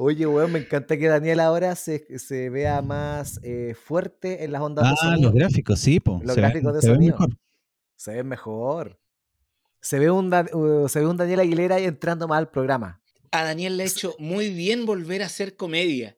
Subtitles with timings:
[0.00, 4.62] Oye, weón, me encanta que Daniel ahora se, se vea más eh, fuerte en las
[4.62, 5.30] ondas de Ah, sonido.
[5.30, 6.20] los gráficos, sí, po.
[6.22, 7.16] Los se ven- gráficos de se ven sonido.
[7.18, 7.36] mejor.
[7.96, 9.00] Se ve mejor.
[9.80, 13.00] Se ve un, uh, se ve un Daniel Aguilera ahí entrando más al programa.
[13.32, 16.16] A Daniel le ha hecho muy bien volver a hacer comedia.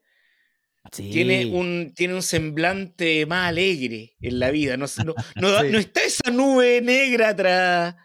[0.93, 1.11] Sí.
[1.11, 4.77] Tiene, un, tiene un semblante más alegre en la vida.
[4.77, 5.69] No, no, no, da- Sí.
[5.73, 7.97] no está esa nube negra atrás.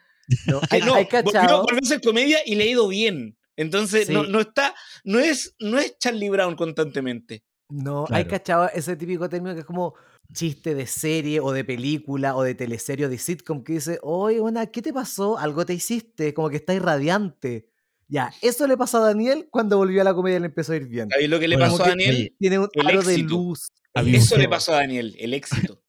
[0.47, 3.37] No, hay, no, hay volvió a hacer comedia y le ha ido bien.
[3.57, 4.31] Entonces, no, Sí.
[4.31, 7.43] no está, no es, no es Charlie Brown constantemente.
[7.69, 9.95] No, hay cachado ese típico término que es como
[10.33, 14.39] chiste de serie o de película o de teleserie o de sitcom que dice, oye,
[14.39, 15.37] buena, ¿qué te pasó?
[15.39, 17.69] Algo te hiciste, como que estás irradiante.
[18.07, 20.75] Ya, eso le pasó a Daniel cuando volvió a la comedia y le empezó a
[20.75, 21.09] ir bien.
[21.09, 22.35] ¿Sabéis lo que le Bueno, pasó a Daniel?
[22.37, 23.71] Tiene un el aro de luz.
[23.95, 25.81] Eso le pasó a Daniel, el éxito.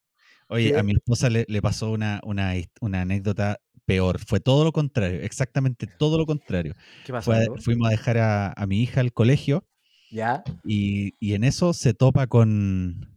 [0.49, 0.79] Oye, ¿Qué?
[0.79, 4.19] a mi esposa le, le pasó una, una, una anécdota peor.
[4.19, 6.75] Fue todo lo contrario, exactamente todo lo contrario.
[7.05, 7.33] ¿Qué pasó?
[7.33, 9.65] Fue fuimos a dejar a, a mi hija al colegio
[10.11, 10.45] ¿Ya?
[10.65, 13.09] y, y en eso se topa con...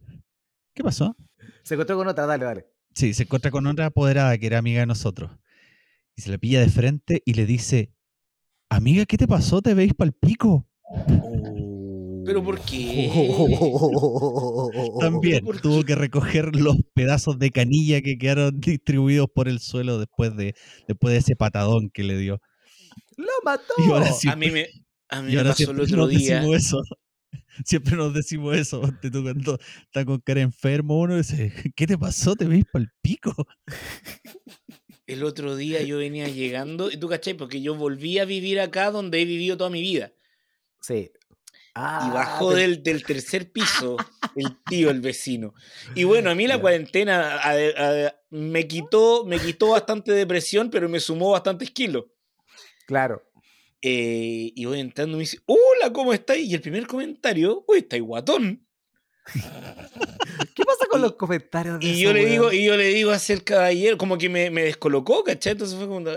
[0.74, 1.16] ¿Qué pasó?
[1.62, 2.66] Se encontró con otra, dale, dale.
[2.94, 5.30] Sí, se encuentra con otra apoderada que era amiga de nosotros.
[6.16, 7.92] Y se la pilla de frente y le dice,
[8.68, 9.60] amiga, ¿qué te pasó?
[9.62, 10.66] ¿Te veis pa'l pico?
[12.30, 13.10] ¿Pero por qué?
[15.00, 15.86] También ¿por tuvo qué?
[15.86, 20.54] que recoger los pedazos de canilla que quedaron distribuidos por el suelo después de,
[20.86, 22.40] después de ese patadón que le dio.
[23.16, 23.74] ¡Lo mató!
[23.78, 24.68] Y ahora sí- A mí me,
[25.08, 26.36] a mí Y me pasó el siempre otro nos día.
[26.36, 26.82] decimos eso.
[27.64, 28.80] Siempre nos decimos eso.
[29.02, 32.36] tú cuando está con cara enfermo uno dice, ¿qué te pasó?
[32.36, 33.34] ¿Te veis pa'l pico?
[35.08, 38.92] El otro día yo venía llegando, y tú cachai, porque yo volví a vivir acá
[38.92, 40.12] donde he vivido toda mi vida.
[40.80, 41.10] Sí.
[41.74, 43.96] Ah, Y bajó pero- del, del tercer piso
[44.36, 45.54] el tío, el vecino.
[45.94, 50.88] Y bueno, a mí la cuarentena a- a- me, quitó, me quitó bastante depresión, pero
[50.88, 52.06] me sumó bastantes kilos.
[52.86, 53.22] Claro.
[53.82, 56.48] Eh, y voy entrando y me dice, hola, ¿cómo estáis?
[56.48, 58.66] Y el primer comentario, uy, estáis guatón.
[60.54, 63.34] ¿Qué pasa con los comentarios de Y yo le digo, y yo le digo hacia
[63.34, 65.52] el caballero, como que me, me descolocó, ¿cachai?
[65.52, 66.10] Entonces fue como.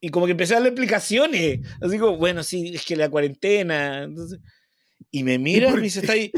[0.00, 1.60] Y como que empecé a darle explicaciones.
[1.80, 4.04] Así como, bueno, sí, es que la cuarentena.
[4.04, 4.38] Entonces,
[5.10, 6.30] y me mira y por me dice, está ahí.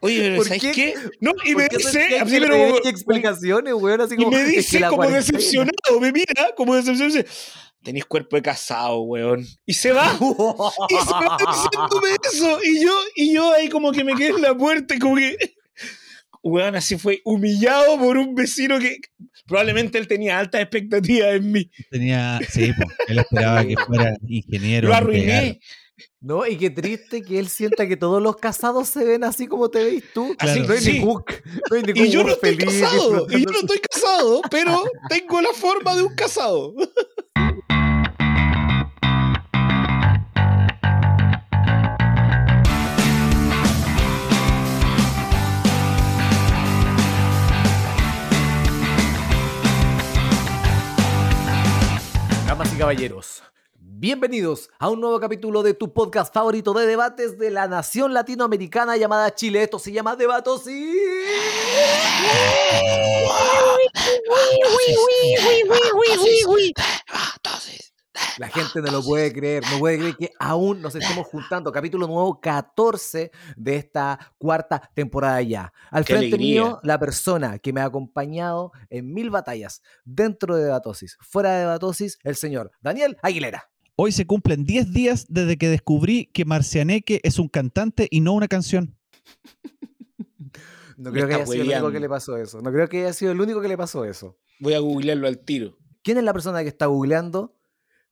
[0.00, 0.72] Oye, pero ¿Por ¿sabes qué?
[0.72, 0.94] qué?
[1.20, 4.48] No, y ¿Por me dice, así, pero como- explicaciones, weón, así y como, me es
[4.50, 7.14] que dice como cuarentena- decepcionado, me mira como decepcionado.
[7.18, 7.26] y dice,
[7.82, 9.44] Tenés cuerpo de casado, weón.
[9.64, 10.06] Y se va.
[10.90, 12.58] Y se va diciéndome eso.
[12.64, 15.36] Y yo, y yo ahí como que me quedé en la puerta y como que.
[16.42, 18.98] Weón, así fue humillado por un vecino que
[19.46, 21.70] probablemente él tenía altas expectativas en mí.
[21.90, 24.88] Tenía, sí, po, él esperaba que fuera ingeniero.
[24.88, 25.60] Lo arruiné.
[26.20, 29.68] No, y qué triste que él sienta que todos los casados se ven así como
[29.68, 30.34] te veis tú.
[30.38, 30.92] Así, no hay sí.
[30.94, 31.24] ningún,
[31.70, 33.26] no hay ningún Y yo no estoy feliz casado.
[33.30, 36.74] Y yo no estoy casado, pero tengo la forma de un casado.
[52.46, 53.42] Damas y caballeros,
[54.00, 58.96] bienvenidos a un nuevo capítulo de tu podcast favorito de debates de la nación latinoamericana
[58.96, 59.64] llamada Chile.
[59.64, 60.94] Esto se llama Debatos y...
[68.38, 71.72] La gente no lo puede creer, no puede creer que aún nos estemos juntando.
[71.72, 75.72] Capítulo nuevo 14 de esta cuarta temporada ya.
[75.90, 76.62] Al ¡Qué frente alegría!
[76.62, 81.60] mío, la persona que me ha acompañado en mil batallas dentro de Debatosis, fuera de
[81.60, 83.68] Debatosis, el señor Daniel Aguilera.
[84.00, 88.32] Hoy se cumplen 10 días desde que descubrí que Marcianeque es un cantante y no
[88.32, 88.96] una canción.
[90.96, 92.60] No creo que haya sido el único que le pasó eso.
[92.60, 94.36] No creo que haya sido el único que le pasó eso.
[94.58, 95.78] Voy a googlearlo al tiro.
[96.02, 97.56] ¿Quién es la persona que está googleando?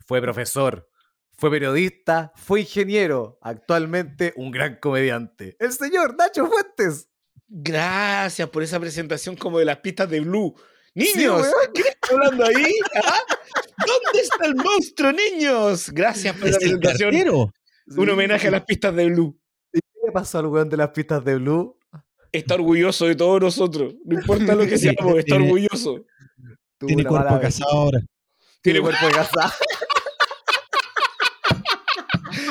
[0.07, 0.89] Fue profesor,
[1.37, 5.57] fue periodista, fue ingeniero, actualmente un gran comediante.
[5.59, 7.09] El señor Nacho Fuentes.
[7.49, 10.55] Gracias por esa presentación como de las pistas de Blue.
[10.97, 11.55] Sí, Niños, weón.
[11.75, 12.75] ¿qué está hablando ahí?
[13.05, 13.19] ¿Ah?
[13.87, 15.91] ¿Dónde está el monstruo, niños?
[15.93, 17.53] Gracias por la ¡Es el presentación.
[17.97, 19.39] Un homenaje a las pistas de Blue.
[19.73, 21.79] ¿Qué le pasó al weón de las pistas de Blue?
[22.33, 23.95] Está orgulloso de todos nosotros.
[24.05, 26.05] No importa lo que Sí, seamos, está tiene- orgulloso.
[26.79, 28.01] Tiene cuerpo de casado ahora.
[28.63, 29.53] Tiene cuerpo de casado.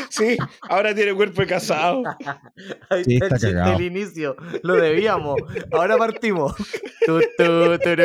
[0.10, 2.02] Sí, ahora tiene cuerpo de casado.
[2.90, 4.36] Ahí Sí, está, el inicio.
[4.64, 5.36] Lo debíamos.
[5.74, 6.54] Ahora partimos.
[7.06, 7.96] Tu, tu, tu.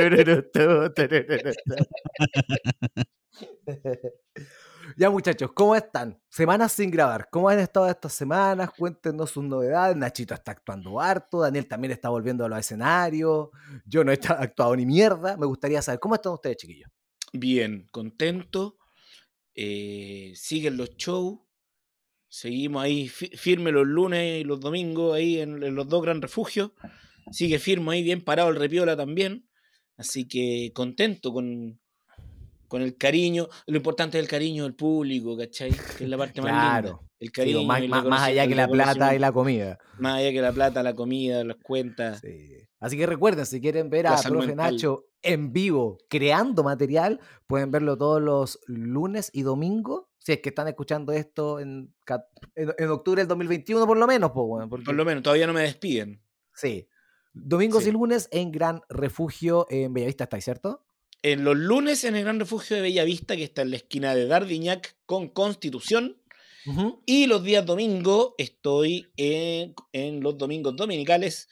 [4.97, 6.21] Ya muchachos, ¿cómo están?
[6.29, 7.29] Semanas sin grabar.
[7.31, 8.71] ¿Cómo han estado estas semanas?
[8.77, 9.97] Cuéntenos sus novedades.
[9.97, 11.41] Nachito está actuando harto.
[11.41, 13.49] Daniel también está volviendo a los escenarios.
[13.85, 15.37] Yo no he actuado ni mierda.
[15.37, 16.91] Me gustaría saber cómo están ustedes, chiquillos.
[17.33, 18.79] Bien, contento.
[19.55, 21.39] eh, siguen los shows.
[22.29, 26.21] Seguimos ahí fi- firme los lunes y los domingos ahí en, en los dos gran
[26.23, 26.73] refugios.
[27.31, 29.47] Sigue firme ahí, bien parado el repiola también.
[29.97, 31.79] Así que contento con,
[32.69, 33.49] con el cariño.
[33.67, 35.71] Lo importante es el cariño del público, ¿cachai?
[35.99, 36.71] Que es la parte más linda.
[36.81, 37.05] Claro.
[37.19, 37.63] El Sí, cariño.
[37.65, 39.79] más, más- más allá que la plata y la comida.
[39.99, 42.21] Más allá que la plata, la comida, las cuentas.
[42.21, 42.57] Sí.
[42.79, 44.73] Así que recuerden, si quieren ver a Profe mental.
[44.75, 50.07] Nacho en vivo creando material, pueden verlo todos los lunes y domingos.
[50.19, 51.93] Si es que están escuchando esto en,
[52.55, 55.47] en, en octubre del 2021, por lo menos, pues, bueno, porque- Por lo menos, todavía
[55.47, 56.23] no me despiden.
[56.55, 56.87] Sí.
[57.33, 57.91] Domingos Sí.
[57.91, 60.85] y lunes en Gran Refugio en Bellavista, ¿estáis cierto?
[61.23, 64.27] En los lunes en el Gran Refugio de Bellavista, que está en la esquina de
[64.27, 66.17] Dardiñac con Constitución.
[67.07, 71.49] Y los días domingo estoy en, en los domingos dominicales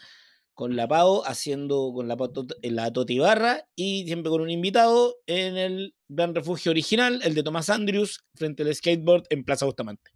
[0.55, 2.17] con la PAO haciendo con la,
[2.63, 7.71] la Totibarra y siempre con un invitado en el Gran Refugio original, el de Tomás
[7.71, 10.11] Andrews, frente al skateboard en Plaza Bustamante.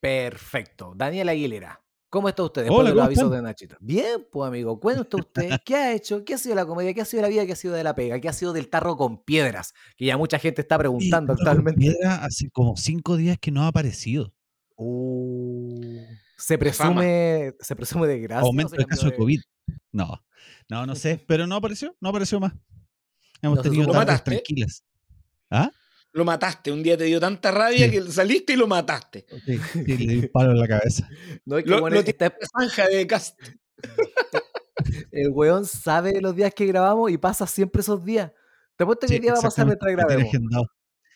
[0.00, 0.94] Perfecto.
[0.96, 1.82] Daniel Aguilera.
[2.10, 3.38] ¿Cómo está usted después Hola, de los ¿cómo avisos están?
[3.38, 3.76] de Nachito?
[3.78, 7.04] Bien, pues amigo, cuéntame usted qué ha hecho, qué ha sido la comedia, qué ha
[7.04, 9.22] sido la vida, qué ha sido de la pega, qué ha sido del tarro con
[9.22, 11.78] piedras, que ya mucha gente está preguntando actualmente.
[11.80, 14.34] Piedra hace como cinco días que no ha aparecido.
[14.74, 16.02] Uh,
[16.36, 18.44] se presume, se presume de gracia.
[18.44, 19.40] Aumento el caso de COVID.
[19.92, 20.20] No,
[20.68, 22.52] no, no sé, pero no apareció, no apareció más.
[23.40, 23.94] Hemos tenido supo.
[23.94, 24.82] ¿Lo tardes tranquilas.
[25.48, 25.70] ¿Ah?
[26.12, 27.90] Lo mataste, un día te dio tanta rabia Sí.
[27.92, 29.26] que saliste y lo mataste.
[29.46, 31.08] Sí, sí, le di un palo en la cabeza.
[31.44, 33.38] No es que Lo- bueno, lo está- Zanja de cast.
[35.12, 38.32] el weón sabe los días que grabamos y pasa siempre esos días.
[38.76, 40.32] Te apuesto que Sí, el día va a pasar mientras grabemos.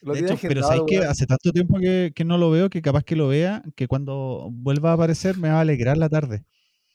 [0.03, 3.05] De hecho, pero sabes que hace tanto tiempo que, que no lo veo que capaz
[3.05, 6.45] que lo vea, que cuando vuelva a aparecer me va a alegrar la tarde.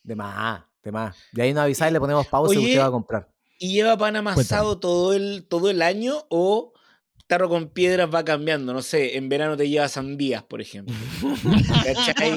[0.03, 1.17] De más, de más.
[1.33, 3.29] Y ahí nos avisáis y le ponemos pausa y usted va a comprar.
[3.57, 6.73] ¿Y lleva pan amasado todo el, todo el año o
[7.29, 8.73] tarro con piedras va cambiando?
[8.73, 10.95] No sé, en verano te lleva sandías, por ejemplo.
[11.85, 12.35] ¿Cachai?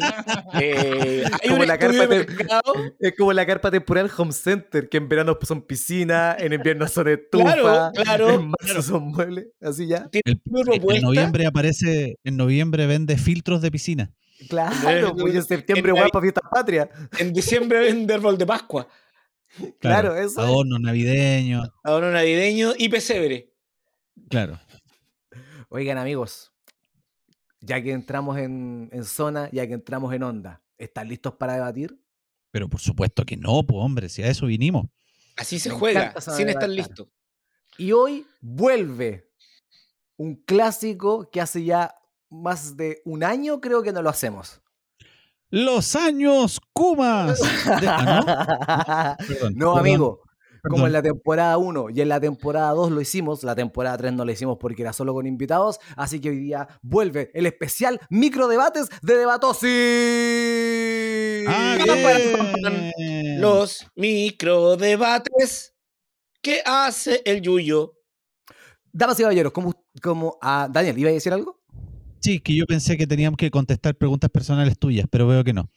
[0.61, 2.27] Eh, hay Como la carpa de.
[3.01, 7.09] Es como la carpa temporal Home Center, que en verano son piscina, en invierno son
[7.09, 10.09] estufa, Claro, claro, en marzo son muebles, así ya.
[10.13, 14.13] El, en noviembre aparece, en noviembre vende filtros de piscina.
[14.49, 16.89] Claro, pues y en septiembre, para fiestas patrias.
[17.19, 18.87] En diciembre vende árbol de Pascua,
[19.79, 20.39] Claro, eso es.
[20.39, 21.69] Adornos navideños.
[21.83, 23.53] adorno navideño y pesebre.
[24.29, 24.59] Claro.
[25.69, 26.53] Oigan, amigos,
[27.61, 31.99] ya que entramos en, en zona, ya que entramos en onda, ¿están listos para debatir?
[32.51, 34.87] Pero por supuesto que no, pues hombre, si a eso vinimos.
[35.37, 36.69] Así se Me juega, sin estar debatar.
[36.71, 37.09] listo.
[37.79, 39.31] Y hoy vuelve
[40.17, 41.95] un clásico que hace ya
[42.29, 44.61] más de un año creo que no lo hacemos.
[45.49, 47.39] Los años Kumas.
[47.81, 49.27] De- ah, ¿no?
[49.27, 50.23] Perdón, No, perdón, amigo.
[50.69, 54.13] Como en la temporada 1 y en la temporada 2 lo hicimos, la temporada 3
[54.13, 57.99] no lo hicimos porque era solo con invitados, así que hoy día vuelve el especial
[58.11, 59.67] microdebates de Debatosi.
[61.49, 61.79] Ah,
[62.97, 63.41] bien.
[63.41, 65.75] Los microdebates
[66.41, 67.95] que hace el Yuyo.
[68.93, 71.61] Damas y caballeros, como, como a Daniel, ¿iba a decir algo?
[72.21, 75.69] Sí, que yo pensé que teníamos que contestar preguntas personales tuyas, pero veo que no.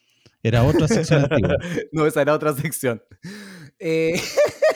[0.44, 1.56] Era otra sección antigua.
[1.92, 3.02] No, esa era otra sección.
[3.80, 4.14] Eh,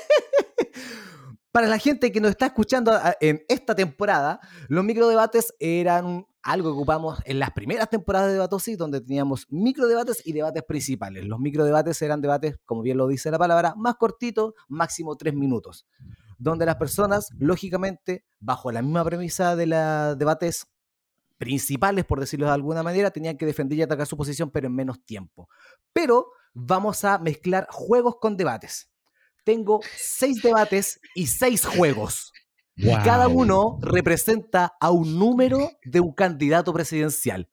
[1.59, 4.39] Para la gente que nos está escuchando a- en esta temporada,
[4.69, 10.25] los microdebates eran algo que ocupamos en las primeras temporadas de Debatosi, donde teníamos microdebates
[10.25, 11.25] y debates principales.
[11.25, 15.85] Los microdebates eran debates, como bien lo dice la palabra, más cortitos, máximo tres minutos,
[16.37, 20.65] donde las personas, lógicamente, bajo la misma premisa de los debates
[21.37, 24.75] principales, por decirlo de alguna manera, tenían que defender y atacar su posición, pero en
[24.75, 25.49] menos tiempo.
[25.91, 28.88] Pero vamos a mezclar juegos con debates.
[29.49, 32.31] Tengo seis debates y seis juegos.
[32.75, 37.49] Y cada uno representa a un número de un candidato presidencial.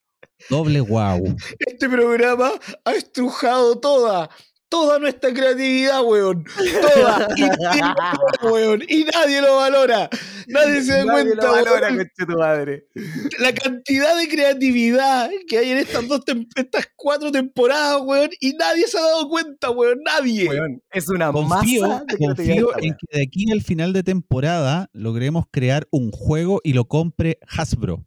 [0.51, 1.25] Doble wow.
[1.59, 2.51] Este programa
[2.85, 4.29] ha estrujado toda,
[4.77, 6.45] toda nuestra creatividad, weón.
[6.45, 7.29] Toda.
[7.37, 8.83] Y, nadie lo valora, weón.
[8.89, 10.11] Y nadie lo valora.
[10.49, 12.11] Nadie se da Nadie cuenta, lo valora, weón.
[12.17, 12.87] tu madre.
[13.39, 18.31] La cantidad de creatividad que hay en estas dos tem- estas cuatro temporadas, weón.
[18.41, 20.01] Y nadie se ha dado cuenta, weón.
[20.05, 20.49] Nadie.
[20.49, 24.91] Weón, es una Confío, masa de confío en que de aquí al final de temporada
[24.93, 28.05] logremos crear un juego y lo compre Hasbro.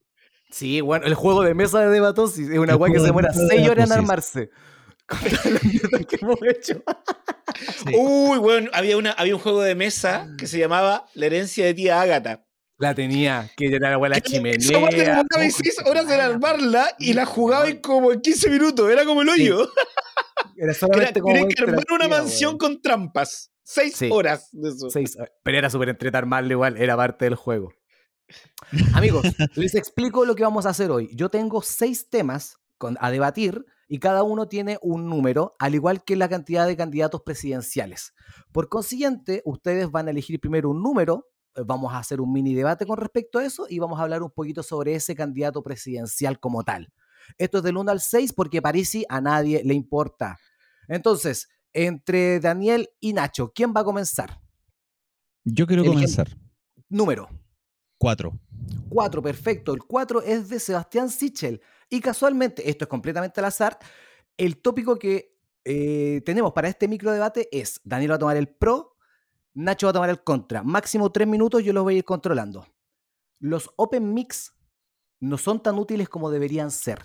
[0.51, 3.07] Sí, bueno, el juego de mesa de Debatosis es una El weá que se de
[3.07, 4.49] demora mesa de seis horas en armarse.
[5.09, 6.83] Con las mierdas que hemos hecho.
[7.85, 7.93] Sí.
[7.97, 8.69] Uy, weón.
[8.73, 12.45] Había, una, había un juego de mesa que se llamaba La herencia de tía Ágata.
[12.77, 14.57] La tenía, que era la weá la chimenea.
[14.57, 18.13] Esa weá te demoraba Oh, 6 conche horas en armarla y la jugaba en como
[18.13, 18.89] en 15 minutos.
[18.89, 19.63] Era como el hoyo.
[19.63, 19.71] Era
[20.57, 23.51] Era, solamente como tenés weá que armar una mansión con trampas.
[23.63, 24.09] 6 Sí.
[24.11, 24.89] horas de eso.
[24.89, 27.73] Seis, pero era súper entretar armarlo igual, era parte del juego.
[28.93, 29.25] Amigos,
[29.55, 31.09] les explico lo que vamos a hacer hoy.
[31.13, 36.03] Yo tengo seis temas con- a debatir y cada uno tiene un número, al igual
[36.05, 38.13] que la cantidad de candidatos presidenciales.
[38.53, 42.53] Por consiguiente, ustedes van a elegir primero un número, eh, vamos a hacer un mini
[42.53, 46.39] debate con respecto a eso y vamos a hablar un poquito sobre ese candidato presidencial
[46.39, 46.93] como tal.
[47.37, 50.37] Esto es del 1 al 6 porque Parisi a nadie le importa.
[50.87, 54.39] Entonces, entre Daniel y Nacho, ¿quién va a comenzar?
[55.43, 56.37] Yo quiero Eligen- comenzar.
[56.89, 57.27] Número.
[57.97, 58.39] Cuatro.
[58.89, 59.73] 4, perfecto.
[59.73, 61.61] El 4 es de Sebastián Sichel.
[61.89, 63.79] Y casualmente, esto es completamente al azar,
[64.37, 68.47] el tópico que eh, tenemos para este micro debate es, Daniel va a tomar el
[68.47, 68.95] pro,
[69.53, 70.63] Nacho va a tomar el contra.
[70.63, 72.67] Máximo 3 minutos, yo los voy a ir controlando.
[73.39, 74.53] Los Open Mix
[75.19, 76.99] no son tan útiles como deberían ser.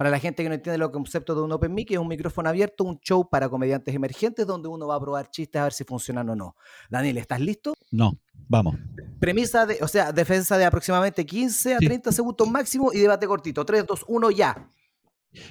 [0.00, 2.48] Para la gente que no entiende los conceptos de un Open Mic, es un micrófono
[2.48, 5.84] abierto, un show para comediantes emergentes donde uno va a probar chistes a ver si
[5.84, 6.56] funcionan o no.
[6.88, 7.74] Daniel, ¿estás listo?
[7.90, 8.16] No,
[8.48, 8.76] vamos.
[9.18, 11.84] Premisa de, o sea, defensa de aproximadamente 15 a Sí.
[11.84, 13.62] 30 segundos máximo y debate cortito.
[13.66, 14.70] 3, 2, 1, ya.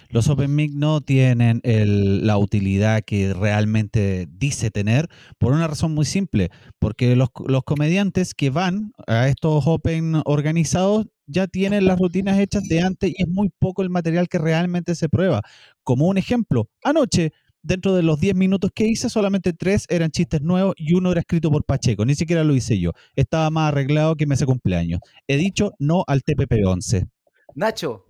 [0.09, 5.07] Los Open Mic no tienen la utilidad que realmente dice tener
[5.37, 11.07] por una razón muy simple, porque los, los comediantes que van a estos Open organizados
[11.27, 14.95] ya tienen las rutinas hechas de antes y es muy poco el material que realmente
[14.95, 15.41] se prueba.
[15.83, 17.31] Como un ejemplo, anoche,
[17.61, 21.21] dentro de los 10 minutos que hice, solamente 3 eran chistes nuevos y uno era
[21.21, 22.91] escrito por Pacheco, ni siquiera lo hice yo.
[23.15, 24.99] Estaba más arreglado que me hace cumpleaños.
[25.27, 27.07] He dicho no al TPP-11.
[27.55, 28.05] Nacho,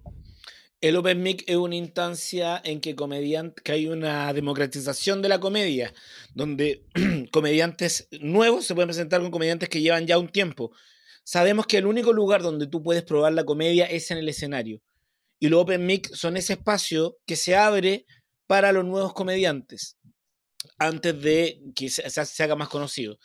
[0.82, 2.96] El Open Mic es una instancia en que,
[3.66, 5.94] hay una democratización de la comedia,
[6.34, 6.86] donde
[7.34, 10.72] comediantes nuevos se pueden presentar con comediantes que llevan ya un tiempo.
[11.26, 14.82] Sabemos que el único lugar donde tú puedes probar la comedia es en el escenario.
[15.38, 18.06] Y los Open Mic son ese espacio que se abre
[18.48, 19.98] para los nuevos comediantes
[20.78, 23.20] antes de que se haga más conocido.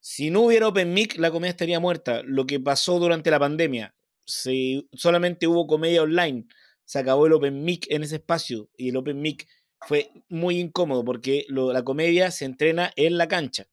[0.00, 2.22] Si no hubiera Open Mic, la comedia estaría muerta.
[2.24, 6.46] Lo que pasó durante la pandemia, si solamente hubo comedia online,
[6.86, 9.46] se acabó el Open Mic en ese espacio y el Open Mic
[9.86, 13.66] fue muy incómodo porque lo- la comedia se entrena en la cancha.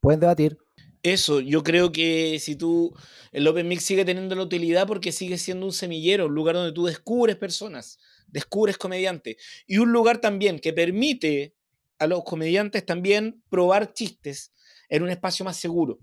[0.00, 0.56] pueden debatir.
[1.02, 2.94] Eso, yo creo que si tú,
[3.32, 6.72] el Open Mic sigue teniendo la utilidad porque sigue siendo un semillero, un lugar donde
[6.72, 9.36] tú descubres personas, descubres comediantes
[9.66, 11.54] y un lugar también que permite
[11.98, 14.52] a los comediantes también probar chistes
[14.88, 15.98] en un espacio más seguro.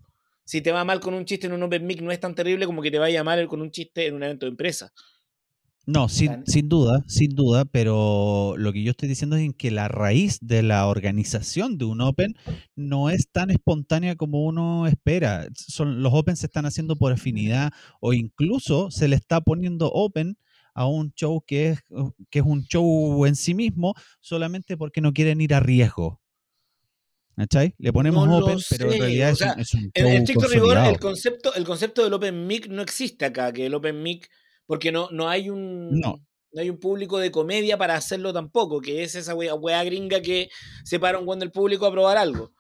[0.46, 2.66] Si te va mal con un chiste en un Open Mic no es tan terrible
[2.66, 4.94] como que te vaya mal con un chiste en un evento de empresa.
[5.90, 9.54] No, sin, Dan- sin duda, sin duda, pero lo que yo estoy diciendo es en
[9.54, 12.36] que la raíz de la organización de un Open
[12.76, 15.48] no es tan espontánea como uno espera.
[15.56, 20.38] Son, los Open se están haciendo por afinidad o incluso se le está poniendo Open
[20.74, 21.80] a un show que es,
[22.30, 26.22] que es un show en sí mismo solamente porque no quieren ir a riesgo.
[27.38, 27.76] ¿Cachai?
[27.78, 30.48] Le ponemos No Open, pero en realidad o es, un, es un show en estricto
[30.48, 34.30] rigor, el concepto, el concepto del Open Mic no existe acá, que el Open Mic,
[34.68, 36.22] porque no, no hay un No.
[36.52, 40.22] no hay un público de comedia para hacerlo tampoco, que es esa wea, wea gringa
[40.22, 40.50] que
[40.84, 42.52] se para un buen del público a probar algo.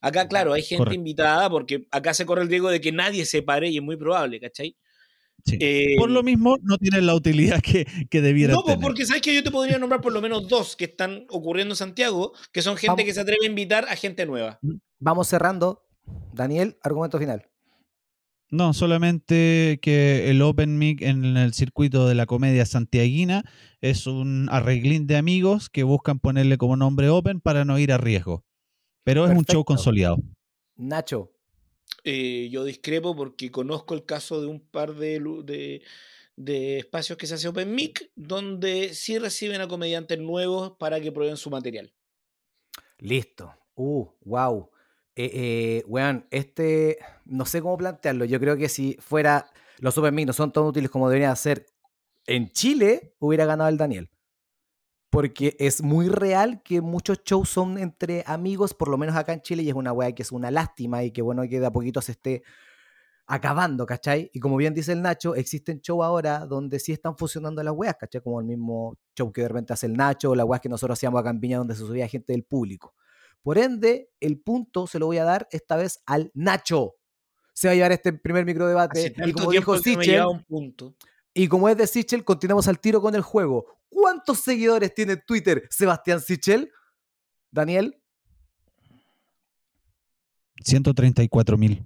[0.00, 0.94] Acá, claro, hay gente Correcto.
[0.98, 3.96] invitada porque acá se corre el riesgo de que nadie se pare y es muy
[3.96, 4.76] probable, ¿cachai?
[5.46, 5.58] Sí.
[5.60, 8.86] Eh, Por lo mismo, no tienen la utilidad que, que debieran no, pues tener.
[8.86, 11.76] porque sabes que yo te podría nombrar por lo menos dos que están ocurriendo en
[11.76, 13.04] Santiago, que son gente Vamos.
[13.04, 14.58] que se atreve a invitar a gente nueva.
[14.98, 15.86] Vamos cerrando.
[16.32, 17.46] Daniel, argumento final.
[18.54, 23.42] No, solamente que el Open Mic en el circuito de la comedia santiaguina
[23.80, 27.98] es un arreglín de amigos que buscan ponerle como nombre Open para no ir a
[27.98, 28.44] riesgo.
[29.02, 30.18] Pero es un show consolidado.
[30.76, 31.32] Nacho,
[32.04, 35.82] Eh, yo discrepo porque conozco el caso de un par de, de,
[36.36, 41.10] de espacios que se hace Open Mic, donde sí reciben a comediantes nuevos para que
[41.10, 41.92] prueben su material.
[42.98, 43.52] listo.
[43.74, 44.70] Uh, wow.
[45.16, 48.24] Eh, eh, weón, este, no sé cómo plantearlo.
[48.24, 49.46] Yo creo que si fuera,
[49.78, 51.66] los Super no son tan útiles como deberían ser
[52.26, 54.10] en Chile, hubiera ganado el Daniel.
[55.10, 59.42] Porque es muy real que muchos shows son entre amigos, por lo menos acá en
[59.42, 61.70] Chile, y es una weá que es una lástima y que bueno que de a
[61.70, 62.42] poquito se esté
[63.26, 64.30] acabando, ¿cachai?
[64.34, 67.96] Y como bien dice el Nacho, existen shows ahora donde sí están funcionando las weas,
[67.96, 68.20] ¿cachai?
[68.22, 70.98] Como el mismo show que de repente hace el Nacho, o las weas que nosotros
[70.98, 72.94] hacíamos acá en Viña donde se subía gente del público.
[73.44, 76.94] Por ende, el punto se lo voy a dar esta vez al Nacho.
[77.52, 79.14] Se va a llevar este primer microdebate.
[79.18, 80.96] Y como dijo Sichel, un punto.
[81.34, 83.66] y como es de Sichel, continuamos al tiro con el juego.
[83.90, 86.72] ¿Cuántos seguidores tiene en Twitter Sebastián Sichel?
[87.50, 88.00] Daniel.
[90.62, 91.84] 134 mil.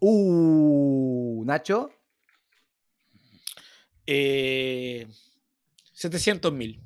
[0.00, 1.90] Uh, Nacho.
[4.06, 5.08] Eh,
[5.94, 6.80] 700 mil.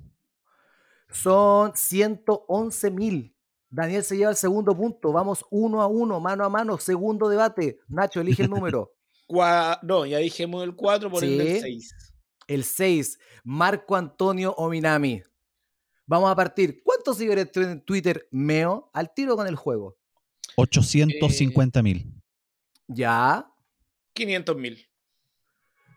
[1.11, 3.36] Son 111 mil.
[3.76, 5.12] Daniel se lleva el segundo punto.
[5.12, 6.78] Vamos uno a uno, mano a mano.
[6.78, 7.78] Segundo debate.
[7.88, 8.95] Nacho, elige el número.
[9.28, 11.61] Cua- No, ya dijimos el 4 por el del Sí.
[11.61, 11.95] 6.
[12.49, 15.23] El 6, Marco Antonio Ominami.
[16.06, 16.80] Vamos a partir.
[16.83, 18.88] ¿Cuántos seguidores tiene en Twitter Meo?
[18.95, 19.99] Al tiro con el juego.
[20.56, 22.14] 850 mil.
[22.88, 23.47] Ya.
[24.14, 24.88] 500 mil.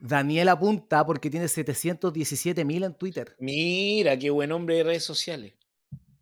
[0.01, 3.36] Daniel apunta porque tiene 717 mil en Twitter.
[3.39, 5.53] Mira, qué buen hombre de redes sociales.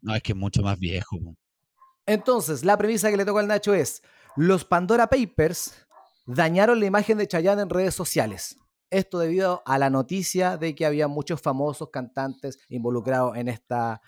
[0.01, 1.17] No, es que es mucho más viejo.
[2.07, 4.01] Entonces, la premisa que le toca al Nacho es:
[4.35, 5.85] los Pandora Papers
[6.25, 8.57] dañaron la imagen de Chayanne en redes sociales.
[8.89, 14.01] Esto debido a la noticia de que había muchos famosos cantantes involucrados en esta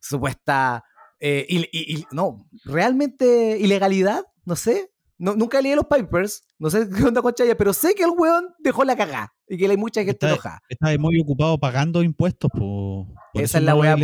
[0.00, 0.84] supuesta.
[1.22, 4.90] eh, il- il- il- no, realmente ilegalidad, no sé.
[5.18, 8.10] No- nunca leí los papers, no sé qué onda con Chayanne, pero sé que el
[8.16, 10.60] weón dejó la cagada y que hay mucha gente Está- enojada.
[10.70, 12.50] Está muy ocupado pagando impuestos.
[12.50, 13.06] po.
[13.34, 13.96] Por Esa es la weá.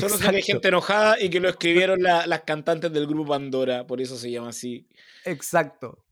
[0.00, 3.30] Solo sé que hay gente enojada y que lo escribieron la- las cantantes del grupo
[3.30, 4.86] Pandora, por eso se llama así.
[5.24, 6.04] Exacto.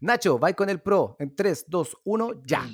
[0.00, 1.16] Nacho, va con el pro.
[1.18, 2.68] En 3, 2, 1, ya.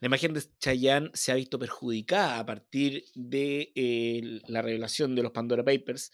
[0.00, 5.22] La imagen de Chayanne se ha visto perjudicada a partir de eh, la revelación de
[5.22, 6.12] los Pandora Papers,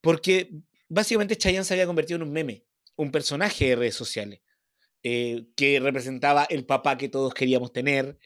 [0.00, 0.50] porque
[0.88, 2.64] básicamente Chayanne se había convertido en un meme,
[2.96, 4.40] un personaje de redes sociales,
[5.02, 8.18] eh, que representaba el papá que todos queríamos tener,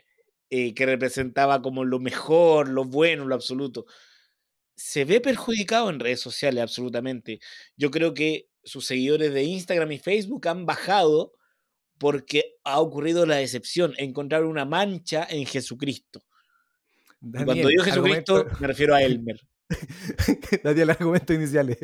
[0.49, 3.87] eh, que representaba como lo mejor, lo bueno, lo absoluto.
[4.83, 7.39] Se ve perjudicado en redes sociales, absolutamente.
[7.77, 11.33] Yo creo que sus seguidores de Instagram y Facebook han bajado
[11.99, 16.23] porque ha ocurrido la decepción, encontrar una mancha en Jesucristo.
[17.21, 19.41] Cuando digo Jesucristo, argumento- me refiero a Elmer.
[20.65, 21.77] Daniel, argumento iniciales.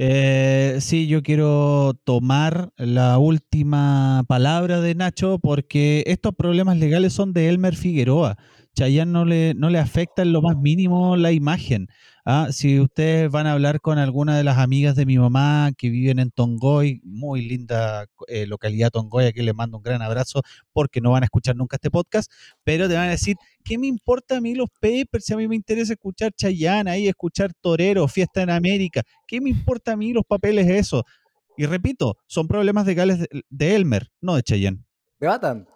[0.00, 7.32] Eh, sí, yo quiero tomar la última palabra de Nacho porque estos problemas legales son
[7.32, 8.36] de Elmer Figueroa.
[8.78, 11.88] Chayanne no le, no le afecta en lo más mínimo la imagen.
[12.24, 15.90] Ah, Si ustedes van a hablar con alguna de las amigas de mi mamá que
[15.90, 20.42] viven en Tongoy, muy linda eh, localidad Tongoy, aquí les mando un gran abrazo
[20.72, 22.30] porque no van a escuchar nunca este podcast,
[22.62, 25.24] pero te van a decir, ¿qué me importa a mí los papers?
[25.24, 29.50] Si a mí me interesa escuchar Chayanne ahí, escuchar Torero, Fiesta en América, ¿qué me
[29.50, 31.02] importa a mí los papeles eso?
[31.56, 34.84] Y repito, son problemas legales de, de Elmer, no de Chayanne.
[35.18, 35.66] Debatan.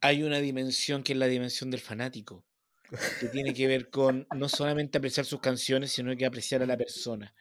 [0.00, 2.44] Hay una dimensión que es la dimensión del fanático,
[3.20, 6.76] que tiene que ver con no solamente apreciar sus canciones, sino que apreciar a la
[6.76, 7.34] persona.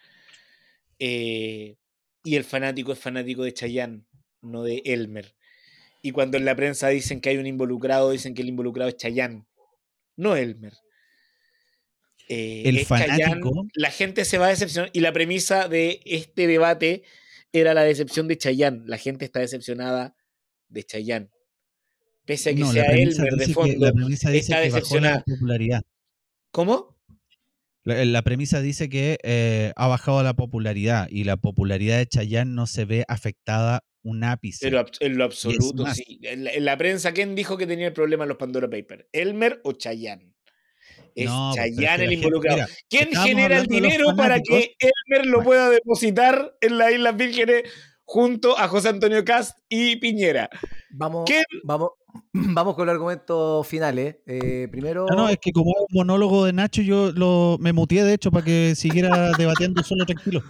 [1.00, 1.78] Eh,
[2.24, 4.04] y el fanático es fanático de Chayanne,
[4.42, 5.36] no de Elmer.
[6.02, 8.98] Y cuando en la prensa dicen que hay un involucrado, dicen que el involucrado es
[8.98, 9.46] Chayanne,
[10.18, 10.74] no Elmer.
[12.28, 14.92] Eh, El es Chayanne, fanático- la gente se va a decepcionar.
[14.94, 17.04] Y la premisa de este debate
[17.54, 18.84] era la decepción de Chayanne.
[18.86, 20.16] La gente está decepcionada
[20.68, 21.30] de Chayanne.
[22.30, 23.86] Pese a que No, sea la premisa Elmer de dice que, fondo.
[23.88, 25.24] la premisa dice está que bajó la decepcionada.
[25.26, 25.82] popularidad.
[26.52, 26.96] ¿Cómo?
[27.84, 32.54] La, la premisa dice que eh, ha bajado la popularidad y la popularidad de Chayanne
[32.54, 34.60] no se ve afectada un ápice.
[34.70, 36.20] Pero en lo absoluto, sí.
[36.22, 39.06] En la, en la prensa, ¿quién dijo que tenía el problema en los Pandora Papers?
[39.12, 40.36] ¿Elmer o Chayanne?
[41.16, 42.58] Es No, pues, pero es que Chayanne el gente- involucrado.
[42.58, 47.64] mira, ¿Quién genera el dinero para que Elmer lo pueda depositar en las Islas Vírgenes
[48.06, 50.50] junto a José Antonio Cast y Piñera?
[50.92, 51.44] Vamos, ¿Qué?
[51.64, 51.90] vamos,
[52.34, 54.18] vamos con los argumentos finales.
[54.26, 55.06] Eh, primero.
[55.10, 58.14] No, no, es que como es un monólogo de Nacho, yo lo, me muteé de
[58.14, 60.44] hecho para que siguiera debatiendo solo tranquilo.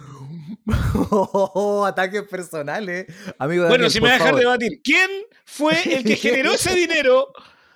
[1.86, 3.06] ataques personales.
[3.38, 4.40] Amigo Bueno, Daniel, si por me dejan favor.
[4.40, 5.10] debatir, ¿quién
[5.44, 7.28] fue el que generó ese dinero?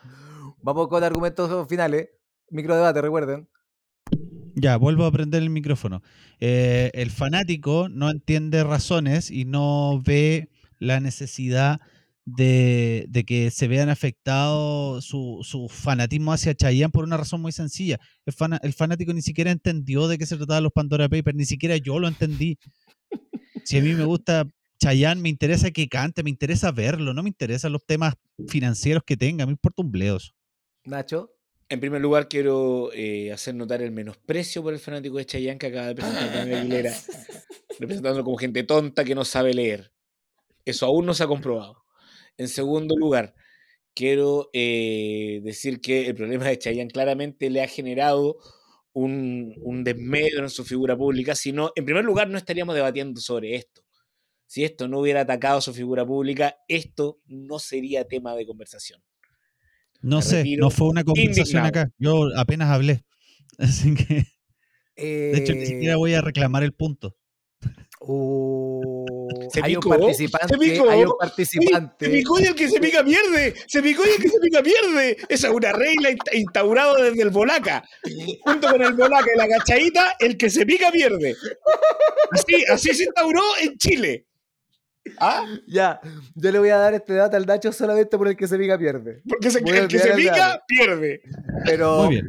[0.63, 2.09] Vamos con argumentos finales.
[2.51, 3.49] Microdebate, recuerden.
[4.55, 6.03] Ya, vuelvo a prender el micrófono.
[6.41, 11.81] Eh, el fanático no entiende razones y no ve la necesidad
[12.27, 17.53] de, de que se vean afectados su, su fanatismo hacia Chayanne por una razón muy
[17.53, 17.99] sencilla.
[18.27, 21.45] El, fana- el fanático ni siquiera entendió de qué se trataban los Pandora Papers, ni
[21.45, 22.59] siquiera yo lo entendí.
[23.65, 24.47] Si a mí me gusta
[24.79, 28.15] Chayanne, me interesa que cante, me interesa verlo, no me interesan los temas
[28.49, 30.33] financieros que tenga, me importa un bledo eso.
[30.85, 31.31] Nacho.
[31.71, 35.69] En primer lugar, quiero eh, hacer notar el menosprecio por el fanático de Chayanne que
[35.69, 36.93] acaba de presentar Daniel Aguilera,
[37.81, 39.91] representándolo como gente tonta que no sabe leer.
[40.67, 41.84] Eso aún no se ha comprobado.
[42.39, 43.35] En segundo lugar,
[43.95, 48.39] quiero eh, decir que el problema de Chayanne claramente le ha generado
[48.93, 51.35] un, un desmedro en su figura pública.
[51.35, 53.83] Si no, en primer lugar, no estaríamos debatiendo sobre esto.
[54.47, 59.03] Si esto no hubiera atacado su figura pública, esto no sería tema de conversación.
[60.01, 61.67] No sé, no fue una conversación indignado.
[61.67, 61.91] acá.
[61.99, 63.05] Yo apenas hablé.
[63.59, 64.25] Así que,
[65.31, 67.17] de hecho, ni Eh, siquiera voy a reclamar el punto.
[68.07, 70.49] Uh, Se hay un participante.
[70.55, 70.91] se picó.
[70.91, 72.07] Hay un participante.
[72.07, 73.55] se picó y el que se pica pierde.
[73.67, 75.17] Se picó y el que se pica pierde.
[75.29, 77.85] Esa es una regla insta- instaurada desde el Bolaca.
[78.43, 81.35] Junto con el Bolaca y la cachadita, el que se pica pierde.
[82.31, 84.27] Así, así se instauró en Chile.
[85.19, 85.47] ¿Ah?
[85.67, 86.01] Ya,
[86.35, 88.79] yo le voy a dar este dato al Nacho solamente por el que se pica
[88.79, 89.23] pierde.
[89.29, 90.65] Porque se, el que se pica, dato.
[90.67, 91.23] pierde.
[91.65, 92.27] Pero, Muy bien.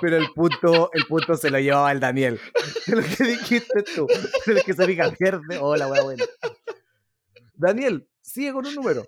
[0.00, 2.38] pero el punto, el punto se lo llevaba el Daniel.
[2.86, 4.06] De lo que dijiste tú.
[4.46, 5.58] El que se pica pierde.
[5.60, 6.24] Hola, wea buena.
[7.54, 9.04] Daniel, sigue con un número.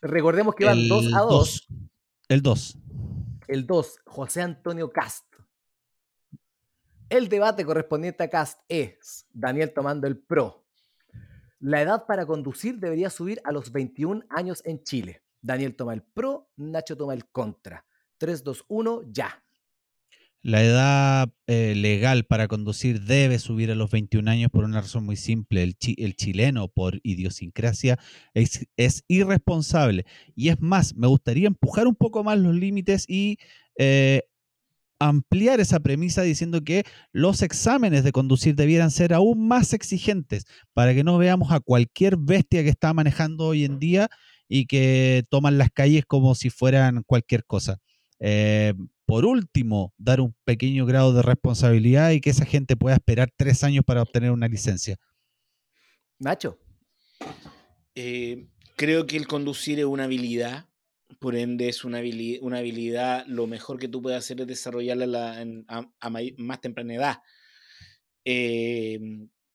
[0.00, 1.28] Recordemos que van El 2 a 2.
[1.30, 1.68] dos.
[2.28, 2.78] El 2.
[3.48, 5.26] El 2, José Antonio Cast.
[7.08, 10.61] El debate correspondiente a Cast es Daniel tomando el pro.
[11.62, 15.22] La edad para conducir debería subir a los 21 años en Chile.
[15.40, 17.86] Daniel toma el pro, Nacho toma el contra.
[18.18, 19.44] 3, 2, 1, ya.
[20.42, 25.04] La edad eh, legal para conducir debe subir a los 21 años por una razón
[25.04, 25.62] muy simple.
[25.62, 27.96] El, chi- el chileno, por idiosincrasia,
[28.34, 30.04] es, es irresponsable.
[30.34, 33.38] Y es más, me gustaría empujar un poco más los límites y
[33.78, 34.22] eh,
[35.08, 40.94] ampliar esa premisa diciendo que los exámenes de conducir debieran ser aún más exigentes para
[40.94, 44.08] que no veamos a cualquier bestia que está manejando hoy en día
[44.48, 47.78] y que toman las calles como si fueran cualquier cosa.
[48.20, 48.74] Eh,
[49.06, 53.64] por último, dar un pequeño grado de responsabilidad y que esa gente pueda esperar tres
[53.64, 54.96] años para obtener una licencia.
[56.18, 56.58] Nacho.
[57.94, 60.66] Eh, creo que el conducir es una habilidad,
[61.20, 65.06] por ende es una habili- una habilidad, lo mejor que tú puedes hacer es desarrollarla
[65.06, 67.16] la- a, más temprana edad.
[68.24, 69.00] Eh,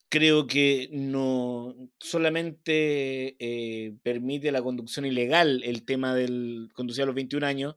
[0.10, 7.16] creo que no solamente eh, permite la conducción ilegal el tema del conducir a los
[7.16, 7.76] 21 años,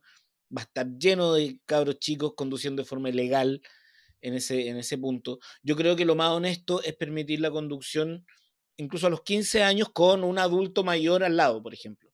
[0.56, 3.62] va a estar lleno de cabros chicos conduciendo de forma ilegal
[4.22, 5.38] en ese, en ese punto.
[5.62, 8.26] Yo creo que lo más honesto es permitir la conducción
[8.78, 12.10] incluso a los 15 años con un adulto mayor al lado, por ejemplo.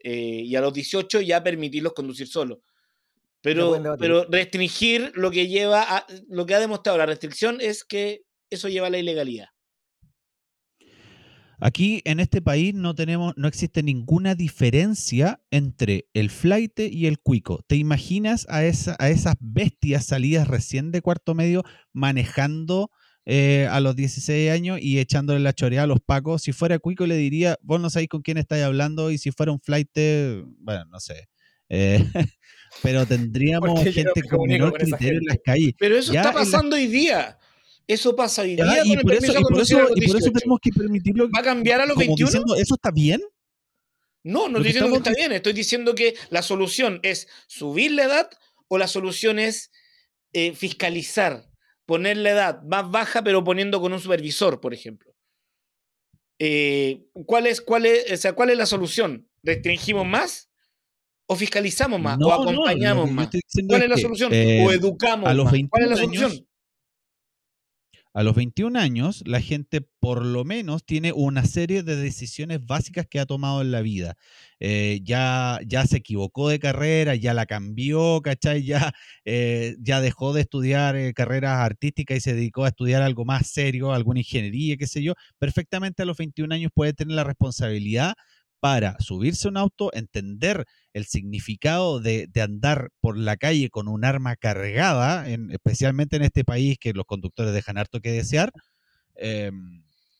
[0.00, 2.58] Eh, y a los 18 ya permitirlos conducir solos.
[3.40, 8.22] Pero, pero restringir lo que lleva a, lo que ha demostrado la restricción es que
[8.50, 9.46] eso lleva a la ilegalidad.
[11.60, 17.18] Aquí en este país no tenemos, no existe ninguna diferencia entre el flight y el
[17.18, 17.64] cuico.
[17.66, 22.90] ¿Te imaginas a, esa- a esas bestias salidas recién de cuarto medio manejando
[23.30, 26.42] eh, a los 16 años y echándole la choreada a los pacos?
[26.42, 29.52] Si fuera cuico le diría, vos no sabéis con quién estáis hablando y si fuera
[29.52, 29.90] un flight,
[30.58, 31.28] bueno, no sé.
[31.68, 31.98] Eh,
[32.82, 35.72] pero tendríamos gente con menor con criterio en las calles.
[35.78, 37.38] Pero eso Ya está la- pasando hoy día.
[37.86, 38.82] Eso pasa hoy día.
[38.84, 40.32] Y, por eso, y, por eso, y por eso 18.
[40.32, 41.30] tenemos que permitirlo.
[41.30, 42.26] ¿Va a cambiar a los como 21?
[42.30, 43.20] diciendo, ¿Eso está bien?
[44.24, 47.28] No, no que estoy diciendo que estamos está bien, estoy diciendo que la solución es
[47.46, 48.30] subir la edad
[48.68, 49.70] o la solución es
[50.34, 51.47] eh, fiscalizar,
[51.88, 55.14] poner la edad más baja pero poniendo con un supervisor, por ejemplo.
[56.38, 59.26] Eh, ¿cuál, es, cuál, es, o sea, ¿Cuál es la solución?
[59.42, 60.50] ¿Restringimos más
[61.26, 63.30] o fiscalizamos más No, o acompañamos más?
[63.66, 64.32] ¿Cuál es la que, solución?
[64.34, 65.54] eh, ¿O educamos a los más?
[65.70, 66.47] ¿Cuál es la 21 años, solución?
[68.18, 73.06] A los 21 años, la gente por lo menos tiene una serie de decisiones básicas
[73.06, 74.16] que ha tomado en la vida.
[74.58, 78.64] Eh, ya, ya se equivocó de carrera, ya la cambió, ¿cachai?
[78.64, 78.92] Ya,
[79.24, 83.46] eh, ya dejó de estudiar eh, carreras artísticas y se dedicó a estudiar algo más
[83.46, 85.14] serio, alguna ingeniería, qué sé yo.
[85.38, 88.14] Perfectamente a los 21 años puede tener la responsabilidad
[88.60, 94.04] para subirse a un auto, entender el significado de, andar por la calle con un
[94.04, 98.50] arma cargada, en- especialmente en este país que los conductores dejan harto que desear,
[99.16, 99.50] eh,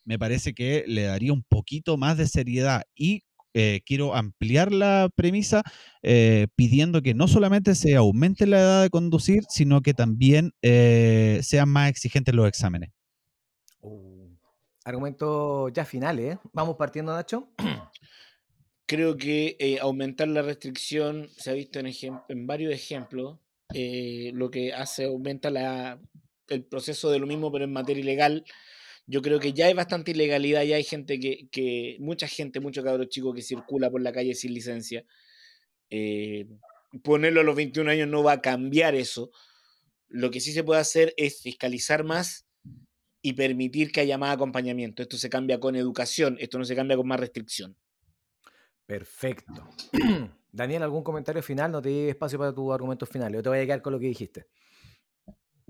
[0.05, 3.25] me parece que le daría un poquito más de seriedad y
[3.55, 5.63] eh, quiero ampliar la premisa
[6.03, 11.41] eh, pidiendo que no solamente se aumente la edad de conducir, sino que también eh,
[11.43, 12.91] sean más exigentes los exámenes.
[13.81, 14.29] Uh,
[14.85, 16.39] argumento ya final, ¿eh?
[16.53, 17.49] Vamos partiendo, Nacho.
[18.89, 21.87] Creo que eh, aumentar la restricción se ha visto en,
[22.29, 23.39] en varios ejemplos.
[23.75, 25.51] eh, lo que hace aumenta
[26.49, 28.45] el proceso de lo mismo, pero en materia ilegal.
[29.07, 32.83] Yo creo que ya hay bastante ilegalidad, ya hay gente que, que mucha gente, mucho
[32.83, 35.05] cabro chico que circula por la calle sin licencia.
[35.91, 36.47] Eh,
[37.03, 39.31] ponerlo a los 21 años no va a cambiar eso.
[40.09, 42.47] Lo que sí se puede hacer es fiscalizar más
[43.23, 45.03] y permitir que haya más acompañamiento.
[45.03, 47.77] Esto se cambia con educación, esto no se cambia con más restricción.
[48.89, 49.69] Perfecto.
[50.51, 51.71] Daniel, ¿algún comentario final?
[51.71, 53.35] No te di espacio para tu argumento final.
[53.35, 54.47] Yo te voy a quedar con lo que dijiste.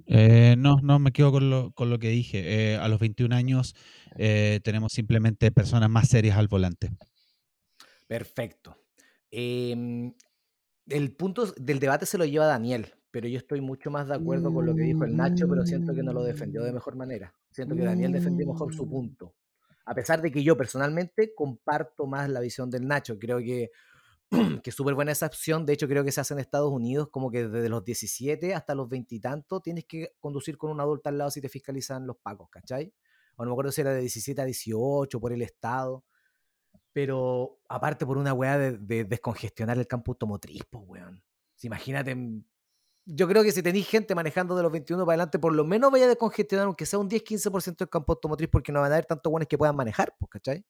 [0.07, 2.75] Eh, no, no, me quedo con lo, con lo que dije.
[2.75, 3.75] Eh, a los 21 años
[4.17, 6.93] eh, tenemos simplemente personas más serias al volante.
[8.07, 8.77] Perfecto.
[9.33, 10.15] Em,
[10.87, 14.55] el punto del debate se lo lleva Daniel, pero yo estoy mucho más de acuerdo
[14.55, 17.35] con lo que dijo el Nacho, pero siento que no lo defendió de mejor manera.
[17.51, 19.35] Siento que Daniel defendió mejor su punto.
[19.89, 23.19] A pesar de que yo personalmente comparto más la visión del Nacho.
[23.19, 23.71] Creo que,
[24.63, 25.65] que súper buena esa opción.
[25.65, 28.75] De hecho, creo que se hace en Estados Unidos como que desde los 17 hasta
[28.75, 32.07] los 20 y tantos tienes que conducir con un adulto al lado si te fiscalizan
[32.07, 32.93] los pacos, ¿cachai?
[33.39, 36.05] o no me acuerdo si era de 17 a 18 por el estado,
[36.93, 41.23] pero aparte por una weá de, de descongestionar el campo automotriz, pues weón.
[41.63, 42.45] Imagínate, mm,
[43.11, 45.91] yo creo que si tenéis gente manejando de los 21 para adelante, por lo menos
[45.91, 49.07] vaya a descongestionar, aunque sea un 10-15% del campo automotriz, porque no van a haber
[49.07, 50.63] tantos buenos que puedan manejar, pues, ¿cachai?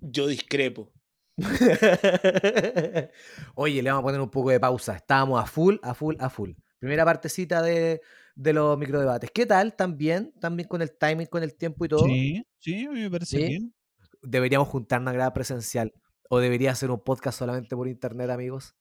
[0.00, 0.90] Yo discrepo.
[3.54, 4.96] Oye, le vamos a poner un poco de pausa.
[4.96, 6.50] Estábamos a full, a full, a full.
[6.80, 8.00] Primera partecita de,
[8.34, 9.30] de los microdebates.
[9.30, 9.76] ¿Qué tal?
[9.76, 10.34] ¿También?
[10.40, 12.04] ¿También con el timing, con el tiempo y todo?
[12.04, 13.46] Sí, sí, a mí me parece ¿Sí?
[13.46, 13.74] bien.
[14.22, 15.94] Deberíamos juntarnos a grabar presencial.
[16.28, 18.74] ¿O debería ser un podcast solamente por internet, amigos?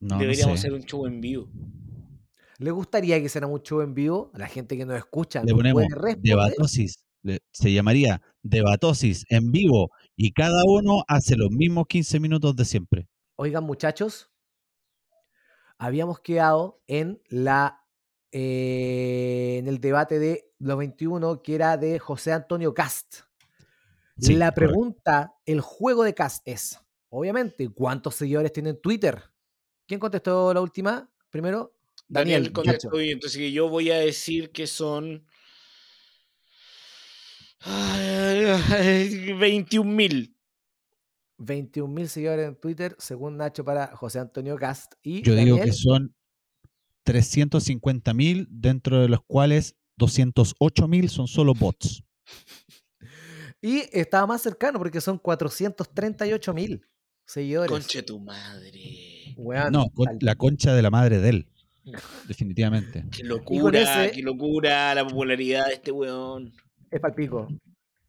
[0.00, 0.66] No, no Deberíamos sé.
[0.66, 1.48] hacer un show en vivo.
[2.58, 4.30] ¿Le gustaría que hiciéramos un show en vivo?
[4.34, 5.82] A la gente que nos escucha Le ponemos
[6.18, 7.04] debatosis.
[7.50, 13.08] Se llamaría debatosis en vivo y cada uno hace los mismos 15 minutos de siempre.
[13.36, 14.30] Oigan, muchachos,
[15.76, 17.82] habíamos quedado en la
[18.32, 23.20] eh, en el debate de los 21 que era de José Antonio Cast.
[24.18, 24.72] Sí, la correcto.
[24.72, 26.80] pregunta, el juego de Cast es,
[27.10, 29.22] obviamente, ¿cuántos seguidores tiene en Twitter?
[29.86, 31.08] ¿Quién contestó la última?
[31.30, 31.74] Primero,
[32.08, 32.52] Daniel, Daniel.
[32.52, 35.26] contestó entonces yo voy a decir que son
[39.38, 40.36] 21 mil.
[41.38, 44.94] 21 mil seguidores en Twitter, según Nacho para José Antonio Cast.
[45.02, 46.14] Y Yo digo que son
[47.04, 52.02] 350 mil, dentro de los cuales 208 mil son solo bots.
[53.62, 56.86] Y estaba más cercano porque son 438 mil
[57.24, 57.70] seguidores.
[57.70, 59.05] Conche tu madre.
[59.70, 61.46] No, con- la concha de la madre de él.
[62.28, 63.04] Definitivamente.
[63.16, 66.52] Qué locura, ese- qué locura la popularidad de este weón.
[66.90, 67.46] Es palpico.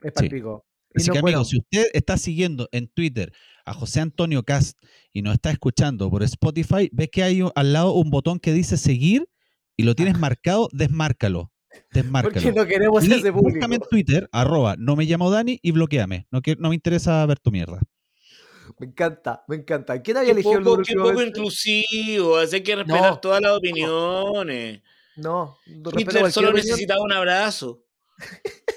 [0.01, 0.29] Es Sí.
[0.29, 0.65] palpico.
[0.95, 3.31] Y Así no, que, amigos, si usted está siguiendo en Twitter
[3.65, 4.77] a José Antonio Cast
[5.13, 8.53] y nos está escuchando por Spotify, ve que hay un- al lado un botón que
[8.53, 9.27] dice seguir
[9.75, 11.51] y lo tienes marcado, desmárcalo.
[11.69, 12.51] porque Desmárcalo.
[12.53, 13.41] no queremos Y ese público.
[13.59, 16.25] búscame en Twitter, arroba, no me llamo Dani y bloqueame.
[16.31, 17.79] No, que, no me interesa ver tu mierda.
[18.79, 20.01] Me encanta, me encanta.
[20.01, 23.19] ¿Quién había Qué elegido el poco, número qué poco inclusivo, así hay que respetar No.
[23.19, 24.81] todas las opiniones.
[25.15, 26.65] No, respeto Hitler solo opinión.
[26.67, 27.83] necesitaba un abrazo.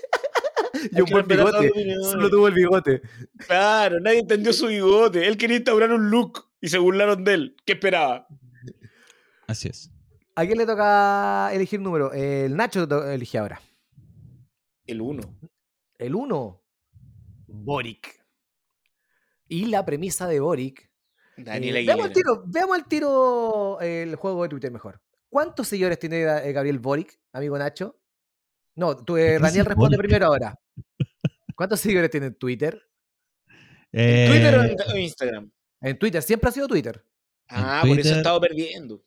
[0.92, 1.70] Y un buen bigote.
[2.10, 3.02] Solo tuvo el bigote.
[3.46, 5.26] Claro, nadie entendió su bigote.
[5.26, 7.56] Él quería instaurar un look y se burlaron de él.
[7.66, 8.26] ¿Qué esperaba?
[9.46, 9.90] Así es.
[10.36, 12.12] ¿A quién le toca elegir número?
[12.14, 13.60] El Nacho elige ahora.
[14.86, 15.36] El uno.
[15.98, 16.62] El 1.
[17.48, 18.19] Boric.
[19.50, 20.88] Y la premisa de Boric.
[21.36, 25.00] Daniel eh, veamos al tiro, veamos al tiro eh, el juego de Twitter mejor.
[25.28, 27.98] ¿Cuántos seguidores tiene eh, Gabriel Boric, amigo Nacho?
[28.76, 30.08] No, tú, eh, ¿Qué Daniel responde Boric?
[30.08, 30.54] primero ahora.
[31.56, 32.80] ¿Cuántos seguidores tiene en Twitter?
[33.92, 35.50] ¿En ¿Twitter o Eh, en o Instagram?
[35.80, 37.04] En Twitter, siempre ha sido Twitter.
[37.48, 39.02] Ah, por eso he Twitter- estado perdiendo.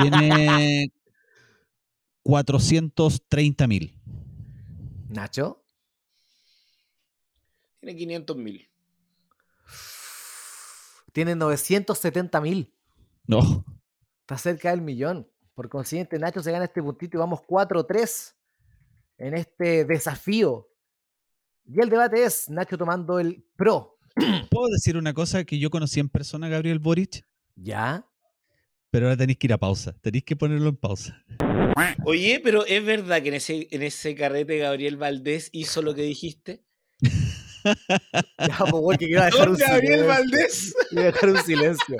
[0.00, 0.90] tiene
[2.22, 3.94] 430 mil.
[5.10, 5.64] Nacho.
[7.80, 8.67] Tiene 500 mil.
[11.18, 12.72] Tiene 970 mil.
[13.26, 13.64] No.
[14.20, 15.28] Está cerca del millón.
[15.52, 18.34] Por consiguiente, Nacho se gana este puntito y vamos 4-3
[19.16, 20.68] en este desafío.
[21.64, 23.98] Y el debate es Nacho tomando el pro.
[24.48, 27.26] ¿Puedo decir una cosa que yo conocí en persona a Gabriel Boric?
[27.56, 28.06] ¿Ya?
[28.92, 29.96] Pero ahora tenéis que ir a pausa.
[30.00, 31.24] Tenéis que ponerlo en pausa.
[32.04, 36.02] Oye, pero es verdad que en ese, en ese carrete Gabriel Valdés hizo lo que
[36.02, 36.62] dijiste.
[38.38, 40.04] Ya, pues, güey, que quiero dejar un ¿Dónde Gabriel.
[40.06, 40.74] Valdés?
[40.90, 41.96] Quiero dejar un silencio.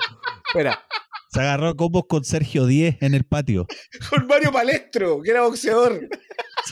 [0.47, 0.85] Espera.
[1.31, 3.67] Se agarró a combos con Sergio Díez en el patio.
[4.11, 6.09] Con Mario Palestro, que era boxeador.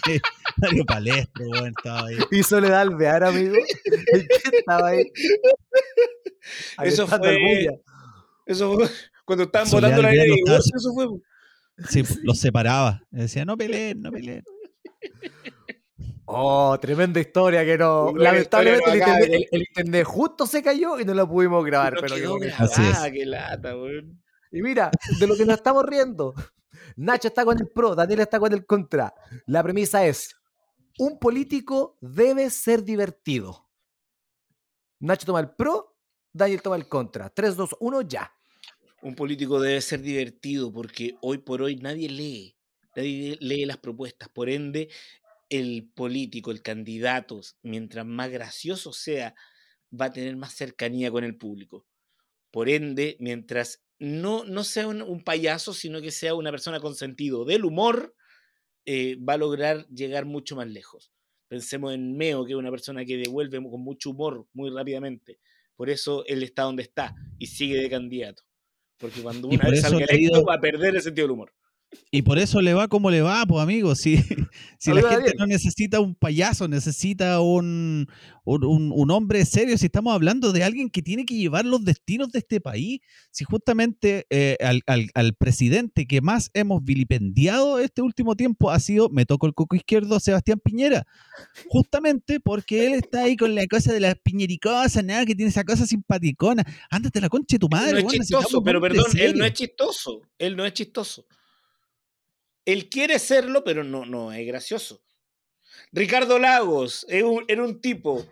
[0.05, 0.19] Sí,
[0.57, 2.17] Mario Palestro, weón, estaba ahí.
[2.31, 3.55] Y Soledad Alvear, amigo.
[3.55, 5.05] ¿En qué estaba ahí?
[6.83, 7.73] Eso Alentando fue- Bulla.
[8.47, 8.89] Eso fue
[9.27, 10.35] cuando estaban Soledad votando la ley.
[10.47, 11.07] Eso fue.
[11.91, 13.03] Sí, los separaba.
[13.11, 14.43] Decía, no peleen, no peleen.
[16.29, 18.13] Oh, tremenda historia que no.
[18.17, 21.65] Lamentablemente el no acaba internet, el- el internet justo se cayó y no lo pudimos
[21.65, 21.95] grabar.
[21.95, 22.57] No pero quedó es.
[22.57, 24.23] grabada, qué lata, weón.
[24.51, 26.35] Y mira, de lo que nos estamos riendo.
[26.97, 29.15] Nacho está con el pro, Daniel está con el contra.
[29.47, 30.35] La premisa es:
[30.99, 33.69] un político debe ser divertido.
[34.99, 35.95] Nacho toma el pro,
[36.33, 37.29] Daniel toma el contra.
[37.31, 38.33] 3, 2, 1, ya.
[39.03, 42.57] Un político debe ser divertido porque hoy por hoy nadie lee.
[42.97, 44.29] Nadie lee las propuestas.
[44.31, 44.89] Por ende,
[45.49, 49.35] el político, el candidato, mientras más gracioso sea,
[49.99, 51.87] va a tener más cercanía con el público.
[52.51, 56.95] Por ende, mientras no, no sea un, un payaso, sino que sea una persona con
[56.95, 58.15] sentido del humor,
[58.85, 61.13] eh, va a lograr llegar mucho más lejos.
[61.49, 65.41] Pensemos en Meo, que es una persona que devuelve con mucho humor muy rápidamente.
[65.75, 68.45] Por eso él está donde está y sigue de candidato.
[68.97, 71.53] Porque cuando una por vez salga electo va a perder el sentido del humor.
[72.11, 73.99] Y por eso le va como le va, pues amigos.
[74.01, 74.17] Si,
[74.79, 78.07] si la gente no necesita un payaso, necesita un,
[78.45, 82.41] un, hombre serio, si estamos hablando de alguien que tiene que llevar los destinos de
[82.41, 88.37] este país, si justamente eh, al, al- al presidente que más hemos vilipendiado este último
[88.37, 91.07] tiempo ha sido, me toco el coco izquierdo, Sebastián Piñera.
[91.69, 95.65] Justamente porque él está ahí con la cosa de las piñericosas, nada, que tiene esa
[95.65, 96.65] cosa simpaticona.
[96.91, 100.23] Ándate la concha de tu madre, no es chistoso, pero perdón, él no es chistoso.
[100.39, 101.25] Él no es chistoso.
[102.67, 105.03] Él quiere serlo, pero no, no es gracioso.
[105.93, 108.27] Ricardo Lagos era un tipo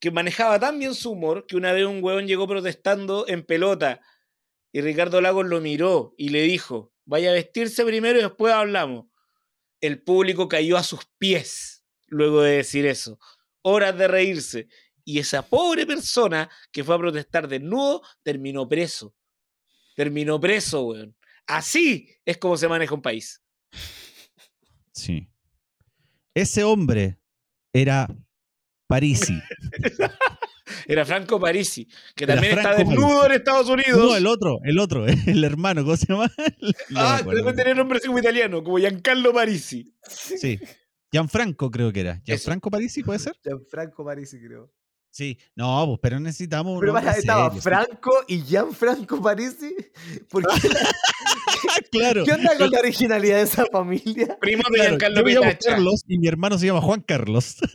[0.00, 4.00] que manejaba tan bien su humor que una vez un huevón llegó protestando en pelota
[4.72, 9.06] y Ricardo Lagos lo miró y le dijo, vaya a vestirse primero y después hablamos.
[9.80, 13.18] El público cayó a sus pies luego de decir eso.
[13.62, 14.68] Horas de reírse.
[15.04, 19.14] Y esa pobre persona que fue a protestar desnudo terminó preso.
[19.94, 21.16] Terminó preso, weón.
[21.46, 23.42] Así es como se maneja un país.
[24.92, 25.28] Sí.
[26.34, 27.18] Ese hombre
[27.72, 28.08] era
[28.86, 29.34] Parisi.
[30.88, 33.26] Era Franco Parisi, que Era también está desnudo Parisi.
[33.26, 33.98] en Estados Unidos.
[33.98, 36.30] No, el otro, el otro, el hermano, ¿cómo se llama?
[36.90, 39.92] No ah, debe tener nombre así como italiano, como Giancarlo Parisi.
[40.08, 40.58] Sí.
[41.10, 42.20] Gianfranco creo que era.
[42.24, 43.36] ¿Gianfranco Parisi puede ser?
[43.68, 44.72] Franco Parisi, creo.
[45.10, 45.38] Sí.
[45.54, 47.68] No, pues, pero necesitamos un Pero para, estaba serio, sí.
[47.68, 49.74] Franco y Gianfranco Parisi.
[50.28, 50.90] ¿Por qué la-
[51.90, 52.24] claro.
[52.24, 54.38] ¿Qué onda con la originalidad de esa familia?
[54.40, 55.70] Primo de Claro, Giancarlo yo me llamo Petacha.
[55.70, 57.56] Carlos y mi hermano se llama Juan Carlos.